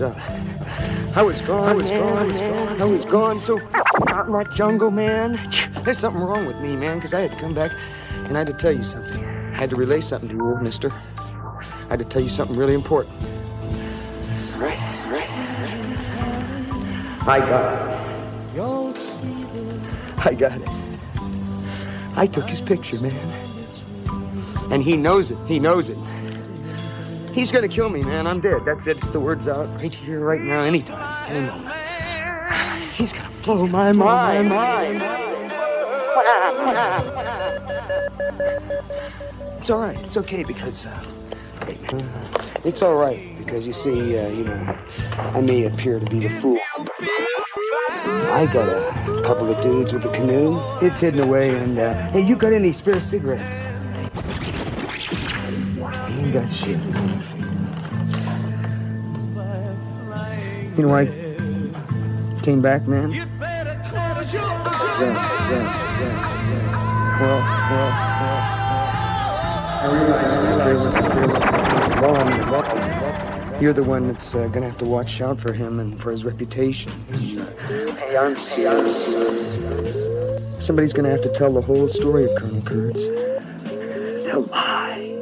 Word's. 0.00 0.18
I 1.16 1.22
was 1.22 1.40
gone, 1.40 1.68
I 1.68 1.72
was 1.72 1.90
gone, 1.90 2.18
I 2.18 2.24
was 2.24 2.40
gone, 2.40 2.82
I 2.82 2.84
was 2.84 3.04
gone 3.04 3.38
so 3.38 3.60
out 4.08 4.26
in 4.26 4.32
that 4.32 4.50
jungle, 4.52 4.90
man. 4.90 5.38
There's 5.84 5.98
something 5.98 6.22
wrong 6.22 6.46
with 6.46 6.58
me, 6.60 6.76
man, 6.76 6.96
because 6.96 7.14
I 7.14 7.20
had 7.20 7.32
to 7.32 7.38
come 7.38 7.54
back 7.54 7.70
and 8.24 8.36
I 8.36 8.40
had 8.40 8.46
to 8.48 8.52
tell 8.52 8.72
you 8.72 8.82
something. 8.82 9.24
I 9.24 9.58
had 9.58 9.70
to 9.70 9.76
relay 9.76 10.00
something 10.00 10.28
to 10.30 10.34
you, 10.34 10.58
mister. 10.60 10.90
I 10.90 11.90
had 11.90 11.98
to 12.00 12.04
tell 12.04 12.22
you 12.22 12.28
something 12.28 12.56
really 12.56 12.74
important. 12.74 13.14
All 14.54 14.60
right, 14.60 14.82
all 14.82 15.12
right. 15.12 15.30
I 17.26 17.38
got 17.38 17.90
it. 17.90 17.94
I 20.26 20.34
got 20.34 20.60
it. 20.60 20.68
I 22.16 22.26
took 22.26 22.48
his 22.48 22.60
picture, 22.60 22.98
man. 23.00 23.12
And 24.72 24.82
he 24.82 24.96
knows 24.96 25.30
it. 25.30 25.38
He 25.46 25.58
knows 25.58 25.90
it. 25.90 25.98
He's 27.34 27.50
gonna 27.50 27.66
kill 27.66 27.88
me, 27.88 28.00
man. 28.00 28.28
I'm 28.28 28.40
dead. 28.40 28.64
That's 28.64 28.86
it. 28.86 29.00
The 29.12 29.18
word's 29.18 29.48
out 29.48 29.68
right 29.82 29.92
here, 29.92 30.20
right 30.20 30.40
now, 30.40 30.62
anytime, 30.62 31.28
any 31.28 31.44
moment. 31.44 31.74
He's 32.94 33.12
gonna 33.12 33.28
blow 33.42 33.66
my 33.66 33.90
mind. 33.90 34.52
It's 39.58 39.68
all 39.68 39.80
right. 39.80 39.98
It's 40.04 40.16
okay 40.16 40.44
because 40.44 40.86
uh, 40.86 41.04
man, 41.66 42.28
it's 42.64 42.82
all 42.82 42.94
right 42.94 43.36
because 43.38 43.66
you 43.66 43.72
see, 43.72 44.16
uh, 44.16 44.28
you 44.28 44.44
know, 44.44 44.78
I 45.18 45.40
may 45.40 45.64
appear 45.64 45.98
to 45.98 46.06
be 46.06 46.20
the 46.20 46.30
fool. 46.40 46.60
I 48.30 48.48
got 48.52 48.68
a 48.68 49.22
couple 49.24 49.50
of 49.52 49.60
dudes 49.60 49.92
with 49.92 50.04
a 50.04 50.10
canoe. 50.10 50.60
It's 50.80 51.00
hidden 51.00 51.20
away, 51.20 51.56
and 51.56 51.80
uh, 51.80 51.94
hey, 52.10 52.20
you 52.20 52.36
got 52.36 52.52
any 52.52 52.70
spare 52.70 53.00
cigarettes? 53.00 53.64
I 55.82 56.08
ain't 56.10 56.32
got 56.32 56.52
shit. 56.52 56.78
You 60.76 60.82
know 60.82 60.88
why 60.88 61.02
I 61.02 62.40
came 62.42 62.60
back, 62.60 62.88
man? 62.88 63.10
Well, 67.20 67.38
well, 67.70 67.90
well. 68.20 68.40
I 69.80 69.86
that 69.86 70.64
there's, 70.64 70.84
there's 70.84 71.34
one, 72.02 72.26
one. 72.50 73.62
You're 73.62 73.72
the 73.72 73.84
one 73.84 74.08
that's 74.08 74.34
uh, 74.34 74.48
gonna 74.48 74.66
have 74.66 74.78
to 74.78 74.84
watch 74.84 75.20
out 75.20 75.38
for 75.38 75.52
him 75.52 75.78
and 75.78 76.00
for 76.00 76.10
his 76.10 76.24
reputation. 76.24 76.90
Hey, 77.12 78.16
I'm 78.16 78.36
serious. 78.36 79.14
Somebody's 80.58 80.92
gonna 80.92 81.10
have 81.10 81.22
to 81.22 81.28
tell 81.28 81.52
the 81.52 81.62
whole 81.62 81.86
story 81.86 82.24
of 82.24 82.34
Colonel 82.36 82.62
Kurtz. 82.62 83.06
They'll 83.06 84.42
lie. 84.42 85.14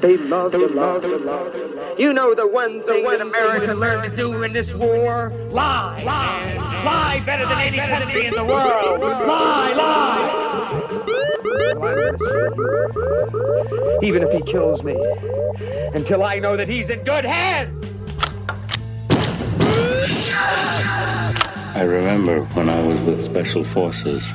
They 0.00 0.16
love 0.16 0.50
to 0.50 0.66
lie. 0.66 1.73
You 1.96 2.12
know 2.12 2.34
the 2.34 2.46
one 2.46 2.82
thing 2.82 3.04
that 3.04 3.20
America 3.20 3.72
learned 3.72 4.10
to 4.10 4.16
do 4.16 4.42
in 4.42 4.52
this 4.52 4.74
war? 4.74 5.32
Lie. 5.50 6.02
Lie. 6.04 6.54
Lie 6.84 7.22
better 7.24 7.46
than 7.46 7.58
any 7.58 7.76
country 7.78 8.26
in 8.26 8.34
the 8.34 8.44
world. 8.44 9.00
Lie. 9.00 9.72
Lie. 9.74 10.14
Even 14.02 14.24
if 14.24 14.32
he 14.32 14.42
kills 14.42 14.82
me, 14.82 14.96
until 15.94 16.24
I 16.24 16.40
know 16.40 16.56
that 16.56 16.66
he's 16.66 16.90
in 16.90 17.04
good 17.04 17.24
hands. 17.24 17.84
I 21.76 21.82
remember 21.82 22.42
when 22.54 22.68
I 22.68 22.82
was 22.82 23.00
with 23.02 23.24
Special 23.24 23.62
Forces. 23.62 24.28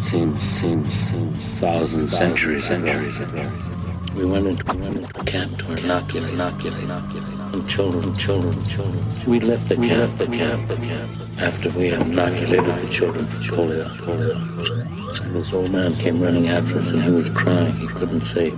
Seems, 0.00 0.40
seems, 0.42 0.90
seems 1.10 1.44
thousands, 1.58 2.16
centuries, 2.16 2.64
centuries 2.64 3.18
ago. 3.18 3.75
We 4.16 4.24
went 4.24 4.46
into, 4.46 4.72
we 4.72 4.80
went 4.80 4.96
into 4.96 5.24
camp 5.24 5.58
to 5.58 5.76
inoculate, 5.76 6.32
inoculate, 6.32 6.82
inoculate. 6.84 7.52
And 7.52 7.68
children, 7.68 8.16
children, 8.16 8.66
children. 8.66 9.04
We 9.26 9.40
left 9.40 9.68
the 9.68 9.76
camp, 9.76 10.16
the 10.16 10.26
camp, 10.26 10.68
the 10.68 10.76
camp. 10.76 11.10
After 11.38 11.68
we 11.70 11.88
had 11.88 12.06
inoculated 12.06 12.78
the 12.80 12.88
children 12.88 13.26
for 13.26 13.40
polio, 13.40 13.86
polio. 13.98 15.20
And 15.20 15.36
this 15.36 15.52
old 15.52 15.70
man 15.70 15.94
came 15.94 16.18
running 16.18 16.48
after 16.48 16.78
us 16.78 16.92
and 16.92 17.02
he 17.02 17.10
was 17.10 17.28
crying. 17.28 17.74
He 17.76 17.86
couldn't 17.88 18.22
say. 18.22 18.52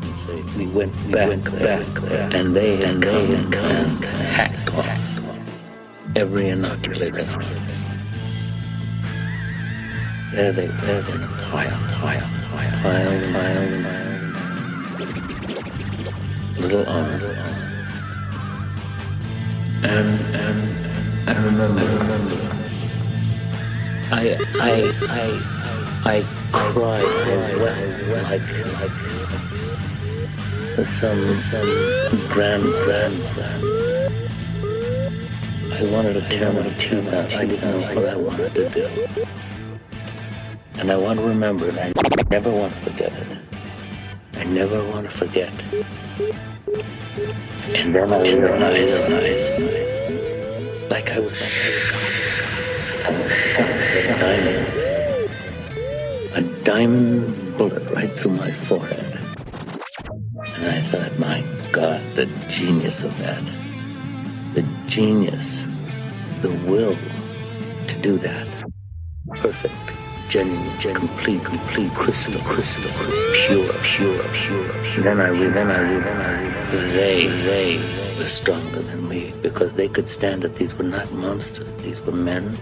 We 0.57 0.69
went 0.69 0.93
back, 1.11 1.43
back 1.59 1.87
there. 2.03 2.31
And 2.33 2.55
they 2.55 2.77
had 2.77 3.03
come 3.03 3.35
and 3.35 4.05
hacked 4.05 4.75
off 4.75 5.19
every 6.15 6.51
inoculator. 6.51 7.27
There 10.33 10.53
they 10.53 10.69
were 10.69 11.05
in 11.15 11.23
a 11.23 11.29
pile, 11.51 11.71
pile, 11.95 12.31
pile, 12.49 12.83
pile, 12.83 13.33
pile, 13.33 13.83
pile. 13.83 14.08
Little 16.59 16.89
arms. 16.89 17.67
And, 19.85 20.09
and, 20.35 21.29
I 21.29 21.45
remember, 21.45 21.81
I 21.81 21.85
remember. 21.99 22.39
I, 24.11 24.37
I, 24.61 24.93
I, 25.09 25.27
I 26.05 26.25
cried, 26.53 27.05
like, 27.59 28.43
like 28.81 29.07
some, 30.85 31.35
some 31.35 32.29
grand, 32.29 32.63
grand, 32.63 33.23
grand. 33.35 33.65
I 35.73 35.83
wanted 35.93 36.15
to 36.15 36.29
tear 36.29 36.53
my 36.53 36.69
tube 36.71 37.07
out. 37.09 37.35
I 37.37 37.45
didn't 37.45 37.71
know 37.71 37.95
what 37.95 38.09
I 38.09 38.17
wanted 38.17 38.55
to 38.57 38.69
do. 38.69 38.89
And 40.75 40.91
I 40.91 40.97
want 40.97 41.21
to 41.21 41.25
remember 41.25 41.69
it. 41.69 41.79
I 41.79 41.93
never 42.31 42.51
want 42.51 42.73
to 42.73 42.79
forget 42.81 43.13
it. 43.13 43.48
Never 44.49 44.83
want 44.85 45.11
to 45.11 45.17
forget. 45.17 45.53
And 47.75 47.95
then 47.95 48.13
I 48.13 48.33
realized, 48.33 49.61
like 50.91 51.11
I 51.11 51.21
was. 51.21 51.43
A 56.35 56.41
diamond 56.65 57.59
bullet 57.59 57.83
right 57.95 58.13
through 58.17 58.33
my 58.33 58.51
forehead. 58.51 59.19
And 60.57 60.67
I 60.67 60.81
thought, 60.81 61.19
my 61.19 61.45
God, 61.71 62.01
the 62.15 62.27
genius 62.49 63.03
of 63.03 63.17
that. 63.19 63.43
The 64.55 64.63
genius, 64.87 65.67
the 66.41 66.53
will 66.67 66.97
to 67.87 67.99
do 68.01 68.19
that. 68.19 68.47
Perfect, 69.41 69.75
genuine, 70.29 70.79
genuine 70.79 71.09
complete, 71.09 71.45
complete, 71.45 71.93
crystal, 71.95 72.41
crystal, 72.43 72.91
crystal, 72.93 73.33
pure, 73.47 73.72
pure, 73.83 74.22
pure, 74.33 74.83
pure. 74.83 75.05
Then 75.05 75.20
I 75.20 75.29
read, 75.29 75.55
then 75.55 75.70
I 75.70 75.81
read, 75.81 76.05
then 76.05 76.20
I 76.20 76.43
read. 76.43 76.93
They, 76.93 77.26
they 77.26 78.18
were 78.18 78.29
stronger 78.29 78.81
than 78.81 79.09
me 79.09 79.33
because 79.43 79.74
they 79.74 79.89
could 79.89 80.09
stand 80.09 80.45
it. 80.45 80.57
These 80.57 80.74
were 80.74 80.85
not 80.85 81.11
monsters. 81.12 81.68
These 81.83 82.01
were 82.03 82.12
men, 82.12 82.59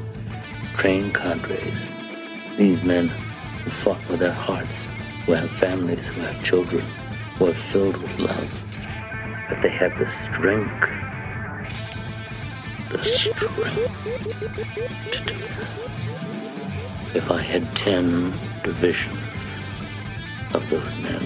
trained 0.76 1.14
cadres. 1.14 1.90
These 2.56 2.82
men 2.82 3.08
who 3.08 3.70
fought 3.70 4.08
with 4.08 4.20
their 4.20 4.32
hearts, 4.32 4.88
who 5.24 5.32
have 5.32 5.50
families, 5.50 6.06
who 6.06 6.20
have 6.20 6.44
children, 6.44 6.84
who 7.36 7.48
are 7.48 7.54
filled 7.54 7.96
with 7.96 8.18
love. 8.20 8.62
But 9.48 9.60
they 9.62 9.70
have 9.70 9.92
the 9.98 10.08
strength, 10.30 10.88
the 12.90 13.04
strength 13.04 13.90
to 15.12 15.24
do 15.24 15.34
that. 15.34 15.86
If 17.16 17.30
I 17.30 17.40
had 17.40 17.74
ten 17.74 18.30
divisions 18.62 19.58
of 20.52 20.68
those 20.68 20.94
men, 20.98 21.22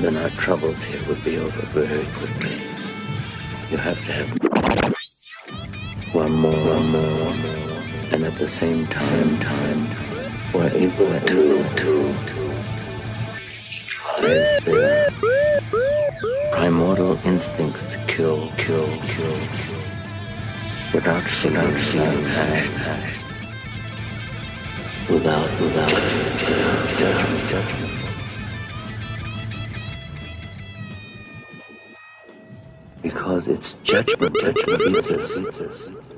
then 0.00 0.16
our 0.16 0.30
troubles 0.30 0.82
here 0.82 1.00
would 1.06 1.22
be 1.22 1.38
over 1.38 1.62
very 1.66 2.04
quickly. 2.18 2.58
You 3.70 3.76
have 3.76 4.04
to 4.06 4.12
have 4.12 4.28
one 6.12 6.32
more, 6.32 6.50
one 6.50 6.88
more, 6.90 7.24
one 7.26 7.40
more, 7.42 7.82
and 8.10 8.24
at 8.24 8.34
the 8.34 8.48
same 8.48 8.88
time, 8.88 9.38
time, 9.38 9.86
we're 10.52 10.74
able 10.74 11.12
to, 11.20 11.62
to, 11.80 12.14
utilize 14.18 14.64
their 14.64 15.10
primordial 16.50 17.16
instincts 17.24 17.86
to 17.86 17.98
kill, 18.06 18.50
kill, 18.56 18.88
kill, 19.02 19.38
kill, 19.60 19.82
without 20.92 21.22
without 21.22 21.76
without, 25.08 25.60
without, 25.60 25.90
judgment, 26.98 27.48
judgment. 27.48 27.92
Because 33.02 33.48
it's 33.48 33.74
judgment, 33.82 34.34
judgment 34.34 36.15